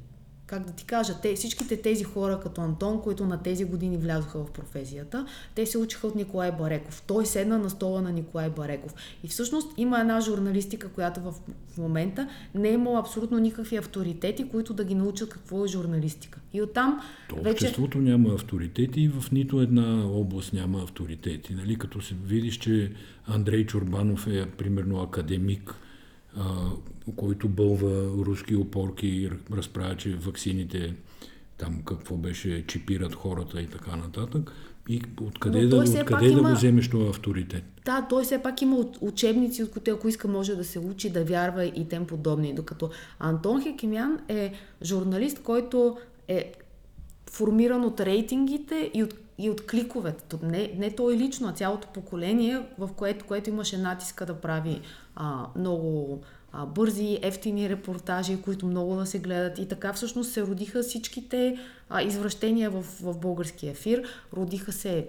как 0.47 0.65
да 0.65 0.71
ти 0.71 0.85
кажа, 0.85 1.13
те, 1.21 1.35
всичките 1.35 1.81
тези 1.81 2.03
хора 2.03 2.39
като 2.43 2.61
Антон, 2.61 3.01
които 3.01 3.25
на 3.25 3.43
тези 3.43 3.65
години 3.65 3.97
влязоха 3.97 4.39
в 4.39 4.51
професията, 4.51 5.25
те 5.55 5.65
се 5.65 5.77
учиха 5.77 6.07
от 6.07 6.15
Николай 6.15 6.51
Бареков. 6.51 7.03
Той 7.07 7.25
седна 7.25 7.57
на 7.57 7.69
стола 7.69 8.01
на 8.01 8.11
Николай 8.11 8.49
Бареков. 8.49 8.93
И 9.23 9.27
всъщност 9.27 9.73
има 9.77 9.99
една 9.99 10.21
журналистика, 10.21 10.89
която 10.89 11.19
в 11.19 11.33
момента 11.77 12.29
не 12.55 12.69
е 12.69 12.73
имала 12.73 12.99
абсолютно 12.99 13.39
никакви 13.39 13.75
авторитети, 13.75 14.49
които 14.49 14.73
да 14.73 14.83
ги 14.83 14.95
научат 14.95 15.29
какво 15.29 15.65
е 15.65 15.67
журналистика. 15.67 16.39
И 16.53 16.61
оттам 16.61 17.01
То, 17.29 17.35
вече... 17.35 17.49
Обществото 17.49 17.97
няма 17.97 18.33
авторитети 18.33 19.01
и 19.01 19.07
в 19.07 19.31
нито 19.31 19.61
една 19.61 20.07
област 20.07 20.53
няма 20.53 20.81
авторитети. 20.81 21.53
Нали? 21.53 21.75
Като 21.75 22.01
се 22.01 22.15
видиш, 22.25 22.57
че 22.57 22.91
Андрей 23.25 23.65
Чорбанов 23.65 24.27
е 24.27 24.45
примерно 24.57 25.01
академик, 25.01 25.75
който 27.15 27.47
бълва 27.47 28.25
руски 28.25 28.55
опорки 28.55 29.07
и 29.07 29.31
разправя, 29.51 29.97
че 29.97 30.15
ваксините 30.15 30.93
там 31.57 31.81
какво 31.85 32.15
беше, 32.15 32.63
чипират 32.67 33.15
хората 33.15 33.61
и 33.61 33.67
така 33.67 33.95
нататък. 33.95 34.51
И 34.89 35.01
откъде, 35.21 35.65
да, 35.65 35.77
откъде 35.77 36.25
да 36.25 36.31
има... 36.31 36.49
го 36.49 36.55
вземеш 36.55 36.89
този 36.89 37.09
авторитет? 37.09 37.63
Да, 37.85 38.07
той 38.09 38.23
все 38.23 38.41
пак 38.41 38.61
има 38.61 38.85
учебници, 39.01 39.63
от 39.63 39.71
които 39.71 39.91
ако 39.91 40.07
иска 40.07 40.27
може 40.27 40.55
да 40.55 40.63
се 40.63 40.79
учи, 40.79 41.09
да 41.09 41.23
вярва 41.23 41.65
и 41.65 41.87
тем 41.89 42.05
подобни. 42.05 42.53
Докато 42.53 42.89
Антон 43.19 43.63
Хекимян 43.63 44.19
е 44.27 44.53
журналист, 44.83 45.39
който 45.43 45.97
е 46.27 46.53
формиран 47.31 47.85
от 47.85 47.99
рейтингите 47.99 48.91
и 48.93 49.03
от, 49.03 49.13
и 49.37 49.49
от 49.49 49.67
кликовете. 49.67 50.37
Не, 50.43 50.73
не 50.77 50.95
той 50.95 51.17
лично, 51.17 51.47
а 51.47 51.51
цялото 51.51 51.87
поколение, 51.87 52.61
в 52.77 52.89
което, 52.95 53.25
което 53.25 53.49
имаше 53.49 53.77
натиска 53.77 54.25
да 54.25 54.41
прави 54.41 54.81
а, 55.15 55.45
много 55.55 56.21
а, 56.51 56.65
бързи, 56.65 57.19
ефтини 57.21 57.69
репортажи, 57.69 58.41
които 58.41 58.65
много 58.65 58.95
да 58.95 59.05
се 59.05 59.19
гледат. 59.19 59.59
И 59.59 59.67
така 59.67 59.93
всъщност 59.93 60.31
се 60.31 60.41
родиха 60.41 60.83
всичките 60.83 61.59
а, 61.89 62.01
извращения 62.01 62.69
в, 62.69 62.81
в 63.01 63.17
български 63.17 63.67
ефир. 63.67 64.03
Родиха 64.33 64.71
се 64.71 65.07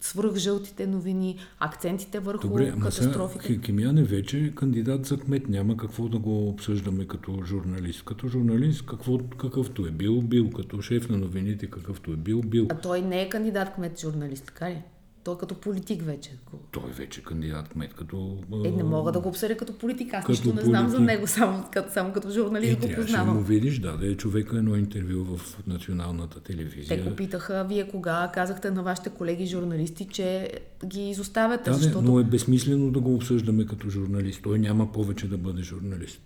свръх 0.00 0.36
жълтите 0.36 0.86
новини, 0.86 1.38
акцентите 1.58 2.18
върху 2.18 2.48
Добре, 2.48 2.72
катастрофите. 2.72 3.48
Добре, 3.48 3.54
Хекимян 3.54 3.98
е 3.98 4.02
вече 4.02 4.52
кандидат 4.54 5.06
за 5.06 5.16
кмет. 5.16 5.48
Няма 5.48 5.76
какво 5.76 6.08
да 6.08 6.18
го 6.18 6.48
обсъждаме 6.48 7.06
като 7.06 7.42
журналист. 7.44 8.04
Като 8.04 8.28
журналист, 8.28 8.86
какво, 8.86 9.18
какъвто 9.18 9.86
е 9.86 9.90
бил, 9.90 10.22
бил. 10.22 10.50
Като 10.50 10.82
шеф 10.82 11.08
на 11.08 11.18
новините, 11.18 11.66
какъвто 11.66 12.12
е 12.12 12.16
бил, 12.16 12.40
бил. 12.40 12.66
А 12.70 12.74
той 12.74 13.02
не 13.02 13.22
е 13.22 13.28
кандидат 13.28 13.74
кмет 13.74 14.00
журналист, 14.00 14.44
така 14.46 14.70
ли? 14.70 14.82
Той 15.24 15.38
като 15.38 15.54
политик 15.54 16.02
вече. 16.02 16.30
Той 16.70 16.90
вече 16.90 17.20
е 17.20 17.22
кандидат 17.22 17.68
кмет 17.68 17.94
като... 17.94 18.36
Е, 18.64 18.70
не 18.70 18.82
мога 18.82 19.12
да 19.12 19.20
го 19.20 19.28
обсъдя 19.28 19.56
като 19.56 19.78
политик. 19.78 20.14
Аз 20.14 20.28
нищо 20.28 20.48
не 20.48 20.52
политик. 20.52 20.68
знам 20.68 20.88
за 20.88 21.00
него, 21.00 21.26
само, 21.26 21.64
като, 21.72 21.92
само 21.92 22.12
като 22.12 22.30
журналист 22.30 22.84
е, 22.84 22.88
го 22.88 22.94
познавам. 22.94 23.36
му 23.36 23.42
видиш, 23.42 23.78
да, 23.78 23.96
да 23.96 24.12
е 24.12 24.14
човека 24.14 24.58
едно 24.58 24.76
интервю 24.76 25.36
в 25.36 25.58
националната 25.66 26.40
телевизия. 26.40 26.88
Те 26.88 27.10
го 27.10 27.16
питаха, 27.16 27.66
вие 27.68 27.88
кога 27.88 28.30
казахте 28.34 28.70
на 28.70 28.82
вашите 28.82 29.10
колеги 29.10 29.46
журналисти, 29.46 30.08
че 30.10 30.52
ги 30.86 31.10
изоставяте, 31.10 31.70
да, 31.70 31.76
защото... 31.76 32.02
но 32.02 32.18
е 32.20 32.24
безсмислено 32.24 32.90
да 32.90 33.00
го 33.00 33.14
обсъждаме 33.14 33.66
като 33.66 33.90
журналист. 33.90 34.40
Той 34.42 34.58
няма 34.58 34.92
повече 34.92 35.28
да 35.28 35.38
бъде 35.38 35.62
журналист. 35.62 36.20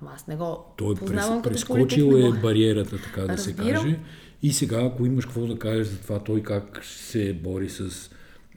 Ама 0.00 0.10
аз 0.14 0.26
не 0.26 0.36
го 0.36 0.64
Той 0.76 0.94
познавам 0.94 1.42
през, 1.42 1.52
прескочил 1.52 2.04
е 2.04 2.40
бариерата, 2.40 2.98
така 3.02 3.20
да 3.20 3.28
Разбирам. 3.28 3.66
се 3.66 3.72
каже. 3.72 3.98
И 4.42 4.52
сега, 4.52 4.84
ако 4.84 5.06
имаш 5.06 5.24
какво 5.26 5.46
да 5.46 5.58
кажеш 5.58 5.86
за 5.86 5.98
това, 5.98 6.18
той 6.18 6.42
как 6.42 6.80
се 6.84 7.32
бори 7.32 7.68
с 7.68 8.10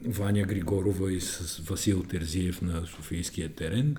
Ваня 0.06 0.42
Григорова 0.42 1.12
и 1.12 1.20
с 1.20 1.58
Васил 1.58 2.02
Терзиев 2.02 2.62
на 2.62 2.86
Софийския 2.86 3.48
терен, 3.48 3.96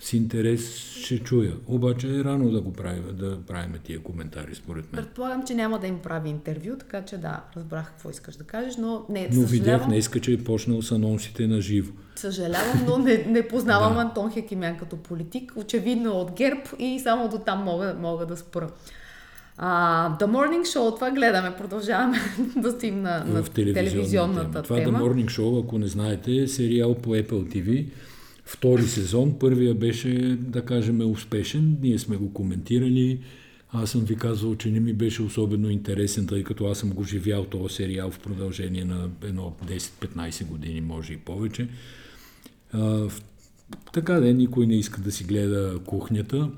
с 0.00 0.12
интерес 0.12 0.76
ще 0.76 1.18
чуя. 1.18 1.52
Обаче 1.66 2.08
е 2.08 2.24
рано 2.24 2.50
да 2.50 2.60
го 2.60 2.72
правим, 2.72 3.04
да 3.12 3.38
правим 3.46 3.74
тия 3.84 4.02
коментари, 4.02 4.54
според 4.54 4.92
мен. 4.92 5.04
Предполагам, 5.04 5.46
че 5.46 5.54
няма 5.54 5.78
да 5.78 5.86
им 5.86 5.98
прави 5.98 6.28
интервю, 6.28 6.76
така 6.78 7.04
че 7.04 7.18
да, 7.18 7.44
разбрах 7.56 7.90
какво 7.90 8.10
искаш 8.10 8.36
да 8.36 8.44
кажеш, 8.44 8.76
но 8.76 9.04
не. 9.08 9.28
Но 9.32 9.42
видях 9.42 9.86
днеска, 9.86 10.20
че 10.20 10.32
е 10.32 10.44
почнал 10.44 10.82
с 10.82 10.92
анонсите 10.92 11.46
на 11.46 11.60
живо. 11.60 11.92
Съжалявам, 12.16 12.84
но 12.86 12.98
не, 12.98 13.16
не 13.16 13.48
познавам 13.48 13.94
да. 13.94 14.00
Антон 14.00 14.32
Хекимян 14.32 14.78
като 14.78 14.96
политик. 14.96 15.52
Очевидно 15.56 16.12
от 16.12 16.32
ГЕРБ 16.32 16.62
и 16.78 17.00
само 17.00 17.28
до 17.28 17.38
там 17.38 17.64
мога, 17.64 17.96
мога 18.00 18.26
да 18.26 18.36
спра. 18.36 18.70
А, 19.62 20.16
The 20.20 20.26
Morning 20.26 20.62
Show, 20.62 20.94
това 20.94 21.10
гледаме, 21.10 21.56
продължаваме 21.56 22.18
да 22.56 22.70
стоим 22.70 23.02
на, 23.02 23.24
на 23.24 23.42
телевизионната 23.44 24.50
тема. 24.50 24.62
Това 24.62 24.76
тема. 24.76 24.98
The 24.98 25.02
Morning 25.02 25.26
Show, 25.26 25.64
ако 25.64 25.78
не 25.78 25.86
знаете, 25.86 26.36
е 26.36 26.48
сериал 26.48 26.94
по 26.94 27.10
Apple 27.10 27.30
TV. 27.30 27.86
Втори 28.44 28.82
сезон. 28.82 29.38
Първия 29.38 29.74
беше, 29.74 30.38
да 30.40 30.64
кажем, 30.64 31.10
успешен. 31.10 31.78
Ние 31.82 31.98
сме 31.98 32.16
го 32.16 32.32
коментирали. 32.32 33.20
Аз 33.72 33.90
съм 33.90 34.00
ви 34.00 34.16
казвал, 34.16 34.56
че 34.56 34.70
не 34.70 34.80
ми 34.80 34.92
беше 34.92 35.22
особено 35.22 35.70
интересен, 35.70 36.26
тъй 36.26 36.44
като 36.44 36.66
аз 36.66 36.78
съм 36.78 36.90
го 36.90 37.04
живял 37.04 37.44
този 37.44 37.74
сериал 37.74 38.10
в 38.10 38.18
продължение 38.18 38.84
на 38.84 39.08
едно 39.22 39.56
10-15 39.66 40.46
години, 40.46 40.80
може 40.80 41.12
и 41.12 41.16
повече. 41.16 41.68
А, 42.72 43.08
така 43.92 44.14
да, 44.14 44.34
никой 44.34 44.66
не 44.66 44.74
иска 44.74 45.00
да 45.00 45.12
си 45.12 45.24
гледа 45.24 45.78
кухнята. 45.86 46.50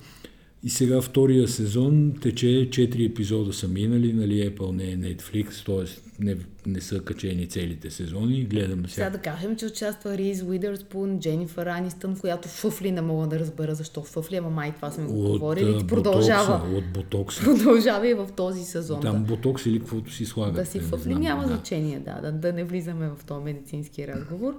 И 0.65 0.71
сега 0.71 1.01
втория 1.01 1.49
сезон 1.49 2.13
тече, 2.21 2.47
4 2.47 3.11
епизода 3.11 3.53
са 3.53 3.69
минали, 3.69 4.13
нали 4.13 4.51
Apple 4.51 4.73
не 4.73 4.85
е 4.85 4.97
Netflix, 4.97 5.67
т.е. 5.67 6.01
Не, 6.25 6.37
не 6.67 6.81
са 6.81 7.01
качени 7.01 7.47
целите 7.47 7.91
сезони. 7.91 8.45
Гледам 8.45 8.79
сега. 8.79 8.89
Сега 8.89 9.11
да 9.11 9.19
кажем, 9.19 9.57
че 9.57 9.67
участва 9.67 10.19
Риз 10.19 10.43
Уидърспун, 10.43 11.21
Дженнифър 11.21 11.67
Анистън, 11.67 12.17
която 12.17 12.49
фъфли 12.49 12.93
не 12.93 13.01
мога 13.01 13.27
да 13.27 13.39
разбера 13.39 13.75
защо 13.75 14.03
фъфли, 14.03 14.37
ама 14.37 14.51
май 14.51 14.73
това 14.73 14.91
сме 14.91 15.05
го 15.05 15.13
говорили. 15.13 15.79
Ти 15.79 15.87
продължава. 15.87 16.59
Ботокса, 16.59 16.77
от 16.77 16.93
ботокса. 16.93 17.45
Продължава 17.45 18.09
и 18.09 18.15
в 18.15 18.29
този 18.37 18.65
сезон. 18.65 19.01
Там 19.01 19.25
ботокс 19.25 19.67
или 19.67 19.79
каквото 19.79 20.13
си 20.13 20.25
слагат. 20.25 20.55
Да 20.55 20.67
си 20.67 20.81
фъфли, 20.81 21.15
няма 21.15 21.43
да. 21.43 21.49
значение, 21.49 21.99
да, 21.99 22.21
да, 22.21 22.33
да 22.33 22.53
не 22.53 22.65
влизаме 22.65 23.09
в 23.09 23.25
този 23.25 23.45
медицински 23.45 24.09
разговор. 24.09 24.59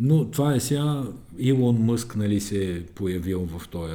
Но 0.00 0.30
това 0.30 0.54
е 0.54 0.60
сега, 0.60 1.02
Илон 1.38 1.76
Мъск 1.76 2.16
нали, 2.16 2.40
се 2.40 2.76
е 2.76 2.82
появил 2.82 3.46
в 3.46 3.68
този 3.68 3.94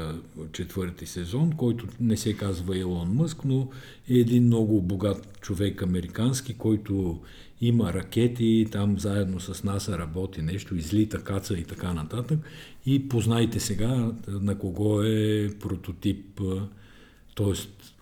четвърти 0.52 1.06
сезон, 1.06 1.52
който 1.52 1.88
не 2.00 2.18
се 2.18 2.34
казва 2.34 2.78
Илон 2.78 3.10
Мъск, 3.14 3.46
но 3.46 3.68
е 4.10 4.14
един 4.14 4.44
много 4.44 4.82
богат 4.82 5.40
човек 5.42 5.82
американски, 5.82 6.54
който 6.54 7.20
има 7.62 7.94
ракети, 7.94 8.68
там 8.72 9.00
заедно 9.00 9.40
с 9.40 9.64
НАСА 9.64 9.98
работи 9.98 10.42
нещо, 10.42 10.76
излита 10.76 11.24
каца 11.24 11.54
и 11.54 11.64
така 11.64 11.94
нататък. 11.94 12.40
И 12.86 13.10
познайте 13.10 13.60
сега 13.60 14.12
на 14.28 14.58
кого 14.58 15.02
е 15.02 15.50
прототип, 15.60 16.42
т.е. 17.36 17.54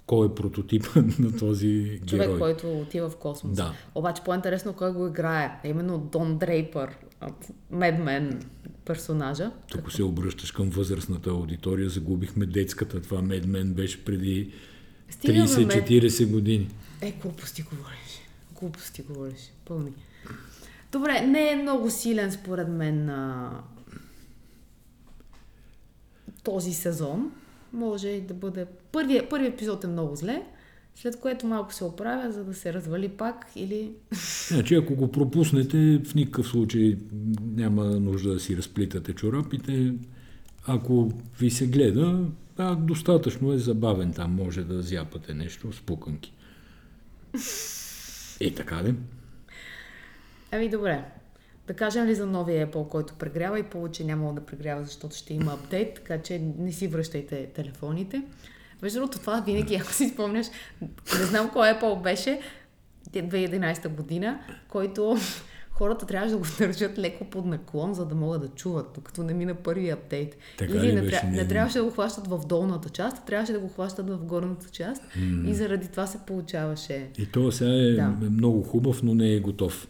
кой 0.05 0.27
е 0.27 0.35
прототип 0.35 0.85
на 1.19 1.37
този 1.37 1.99
Човек, 2.05 2.27
герой. 2.27 2.39
който 2.39 2.79
отива 2.79 3.09
в 3.09 3.15
космос. 3.15 3.55
Да. 3.55 3.73
Обаче 3.95 4.21
по-интересно 4.23 4.73
кой 4.73 4.93
го 4.93 5.07
играе. 5.07 5.59
Именно 5.63 6.09
Дон 6.11 6.37
Дрейпър, 6.37 6.89
Медмен 7.71 8.41
персонажа. 8.85 9.51
Тук 9.71 9.91
се 9.91 10.03
обръщаш 10.03 10.51
към 10.51 10.69
възрастната 10.69 11.29
аудитория, 11.29 11.89
загубихме 11.89 12.45
детската. 12.45 13.01
Това 13.01 13.21
Медмен 13.21 13.73
беше 13.73 14.05
преди 14.05 14.53
30-40 15.23 16.31
години. 16.31 16.69
Е, 17.01 17.11
глупости 17.11 17.61
говориш. 17.61 18.21
Глупости 18.59 19.01
говориш. 19.01 19.51
Пълни. 19.65 19.91
Добре, 20.91 21.21
не 21.21 21.51
е 21.51 21.55
много 21.55 21.89
силен 21.89 22.31
според 22.31 22.67
мен 22.67 23.05
на 23.05 23.51
този 26.43 26.73
сезон. 26.73 27.31
Може 27.73 28.07
и 28.07 28.21
да 28.21 28.33
бъде... 28.33 28.65
Първият 28.91 29.29
първи 29.29 29.47
епизод 29.47 29.83
е 29.83 29.87
много 29.87 30.15
зле 30.15 30.43
след 30.95 31.19
което 31.19 31.47
малко 31.47 31.73
се 31.73 31.83
оправя, 31.83 32.31
за 32.31 32.43
да 32.43 32.53
се 32.53 32.73
развали 32.73 33.09
пак 33.09 33.45
или... 33.55 33.91
Значи, 34.47 34.75
ако 34.75 34.95
го 34.95 35.11
пропуснете, 35.11 36.01
в 36.05 36.15
никакъв 36.15 36.47
случай 36.47 36.97
няма 37.41 37.85
нужда 37.85 38.33
да 38.33 38.39
си 38.39 38.57
разплитате 38.57 39.13
чорапите. 39.13 39.93
Ако 40.67 41.11
ви 41.39 41.49
се 41.49 41.67
гледа, 41.67 42.25
да, 42.57 42.75
достатъчно 42.75 43.53
е 43.53 43.57
забавен 43.57 44.13
там, 44.13 44.31
може 44.31 44.63
да 44.63 44.81
зяпате 44.81 45.33
нещо 45.33 45.73
с 45.73 45.81
пуканки. 45.81 46.33
И 48.39 48.55
така 48.55 48.83
ли? 48.83 48.95
Ами 50.51 50.69
добре. 50.69 51.05
Да 51.67 51.73
кажем 51.73 52.05
ли 52.05 52.15
за 52.15 52.25
новия 52.25 52.67
Apple, 52.67 52.87
който 52.87 53.13
прегрява 53.13 53.59
и 53.59 53.63
повече 53.63 54.03
няма 54.03 54.33
да 54.33 54.41
прегрява, 54.41 54.85
защото 54.85 55.15
ще 55.15 55.33
има 55.33 55.53
апдейт, 55.53 55.95
така 55.95 56.21
че 56.21 56.39
не 56.57 56.71
си 56.71 56.87
връщайте 56.87 57.45
телефоните. 57.45 58.23
Между 58.81 58.99
другото, 58.99 59.19
това 59.19 59.41
винаги, 59.41 59.75
ако 59.75 59.93
си 59.93 60.09
спомняш, 60.09 60.47
не 61.19 61.25
знам 61.25 61.49
кой 61.53 61.67
Apple 61.67 62.01
беше, 62.01 62.39
2011 63.09 63.87
година, 63.87 64.39
който 64.69 65.17
хората 65.71 66.05
трябваше 66.05 66.31
да 66.31 66.37
го 66.37 66.45
държат 66.59 66.97
леко 66.97 67.25
под 67.25 67.45
наклон, 67.45 67.93
за 67.93 68.05
да 68.05 68.15
могат 68.15 68.41
да 68.41 68.47
чуват, 68.47 68.91
докато 68.95 69.23
не 69.23 69.33
мина 69.33 69.55
първи 69.55 69.89
апдейт. 69.89 70.37
Така 70.57 70.73
Или 70.73 70.87
ли 70.87 70.93
не, 70.93 71.07
тря... 71.07 71.21
Не, 71.31 71.47
трябваше 71.47 71.77
да 71.77 71.83
го 71.83 71.91
хващат 71.91 72.27
в 72.27 72.41
долната 72.47 72.89
част, 72.89 73.17
а 73.17 73.21
трябваше 73.21 73.53
да 73.53 73.59
го 73.59 73.69
хващат 73.69 74.09
в 74.09 74.17
горната 74.17 74.69
част. 74.69 75.01
М. 75.15 75.49
И 75.49 75.53
заради 75.53 75.87
това 75.87 76.07
се 76.07 76.17
получаваше. 76.27 77.07
И 77.17 77.25
то 77.25 77.51
сега 77.51 77.71
е 77.71 77.91
Да. 77.91 78.29
много 78.29 78.63
хубав, 78.63 79.03
но 79.03 79.15
не 79.15 79.33
е 79.33 79.39
готов. 79.39 79.87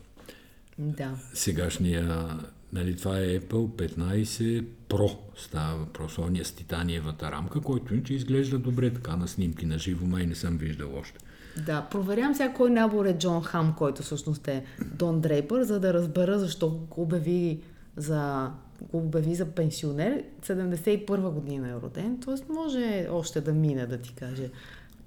Да. 0.77 1.11
Сегашния, 1.33 2.27
нали, 2.73 2.95
това 2.95 3.19
е 3.19 3.39
Apple 3.39 3.89
15 3.89 4.65
Pro, 4.89 5.11
става 5.37 5.77
въпрос, 5.77 6.17
ония 6.17 6.45
с 6.45 6.51
титаниевата 6.51 7.31
рамка, 7.31 7.61
който 7.61 7.93
иначе 7.93 8.13
изглежда 8.13 8.59
добре 8.59 8.89
така 8.89 9.15
на 9.15 9.27
снимки 9.27 9.65
на 9.65 9.77
живо, 9.77 10.05
май 10.05 10.25
не 10.25 10.35
съм 10.35 10.57
виждал 10.57 10.95
още. 10.95 11.17
Да, 11.57 11.81
проверявам 11.81 12.35
сега 12.35 12.53
кой 12.53 12.69
набор 12.69 13.05
е 13.05 13.13
Джон 13.13 13.41
Хам, 13.41 13.75
който 13.77 14.01
всъщност 14.01 14.47
е 14.47 14.63
Дон 14.89 15.21
Дрейпър, 15.21 15.63
за 15.63 15.79
да 15.79 15.93
разбера 15.93 16.39
защо 16.39 16.69
го 16.69 17.01
обяви 17.01 17.59
за, 17.97 18.51
го 18.81 18.97
обяви 18.97 19.35
за 19.35 19.45
пенсионер. 19.45 20.23
71 20.41 21.05
година 21.31 21.69
е 21.69 21.81
роден, 21.83 22.19
т.е. 22.19 22.53
може 22.53 23.07
още 23.11 23.41
да 23.41 23.53
мине, 23.53 23.85
да 23.85 23.97
ти 23.97 24.13
каже. 24.13 24.49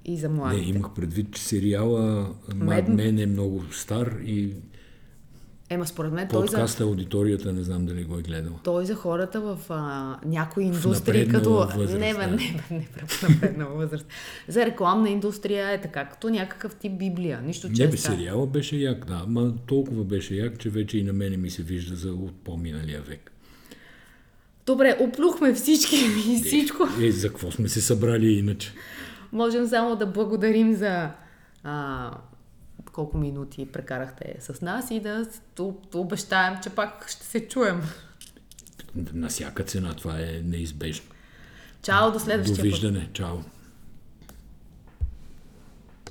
И 0.05 0.17
за 0.17 0.29
Не, 0.29 0.35
младите. 0.35 0.69
имах 0.69 0.91
предвид, 0.91 1.33
че 1.33 1.43
сериала 1.43 2.31
Mad- 2.49 2.89
Men 2.89 3.23
е 3.23 3.27
много 3.27 3.65
стар 3.73 4.17
и 4.25 4.55
Ема 5.71 5.87
според 5.87 6.13
мен 6.13 6.29
той 6.29 6.41
за, 6.41 6.47
подкаста 6.47 6.85
аудиторията 6.85 7.53
не 7.53 7.63
знам 7.63 7.87
дали 7.87 8.05
го 8.05 8.19
е 8.19 8.23
гледал. 8.23 8.53
той 8.65 8.87
за 8.87 8.95
хората 8.95 9.41
в 9.41 9.59
а, 9.69 10.17
някои 10.27 10.65
индустрии, 10.65 11.29
като... 11.29 11.51
възраст, 11.51 11.99
не, 11.99 12.15
бе, 12.15 12.27
не, 12.27 12.37
бе, 12.37 12.75
не, 12.75 12.89
напреднала 13.29 13.75
възраст. 13.75 14.07
За 14.49 14.67
рекламна 14.67 15.11
индустрия 15.11 15.71
е 15.73 15.81
така, 15.81 16.09
като 16.09 16.31
някакъв 16.31 16.75
тип 16.75 16.99
Библия. 16.99 17.41
Нищо 17.43 17.73
че 17.73 17.83
Не 17.83 17.89
е 17.89 17.91
бе, 17.91 17.97
сериала 17.97 18.47
беше 18.47 18.77
як, 18.77 19.05
да, 19.05 19.25
ма 19.29 19.55
толкова 19.67 20.05
беше 20.05 20.35
як, 20.35 20.59
че 20.59 20.71
вече 20.71 20.99
и 20.99 21.03
на 21.03 21.13
мене 21.13 21.37
ми 21.37 21.51
се 21.51 21.63
вижда 21.63 21.97
за 21.97 22.13
от 22.13 22.45
по-миналия 22.45 23.01
век. 23.01 23.33
Добре, 24.67 24.97
оплюхме 25.01 25.55
всички 25.55 25.97
и 26.29 26.43
всичко. 26.45 26.89
Е, 27.03 27.11
за 27.11 27.29
какво 27.29 27.51
сме 27.51 27.69
се 27.69 27.81
събрали 27.81 28.33
иначе? 28.33 28.73
Можем 29.33 29.67
само 29.67 29.97
да 29.97 30.07
благодарим 30.07 30.75
за 30.75 31.11
а, 31.65 32.11
колко 32.99 33.19
минути 33.19 33.67
прекарахте 33.73 34.37
с 34.41 34.61
нас 34.61 34.91
и 34.91 35.01
да 35.01 35.27
обещаем, 35.95 36.59
че 36.63 36.71
пак 36.71 37.07
ще 37.09 37.25
се 37.25 37.49
чуем. 37.49 37.83
На 39.13 39.29
всяка 39.29 39.65
цена 39.65 39.95
това 39.95 40.21
е 40.21 40.41
неизбежно. 40.45 41.07
Чао, 41.83 42.13
до 42.13 42.19
следващия 42.19 42.57
път. 42.57 42.65
Довиждане. 42.65 43.09
Чао. 43.13 43.37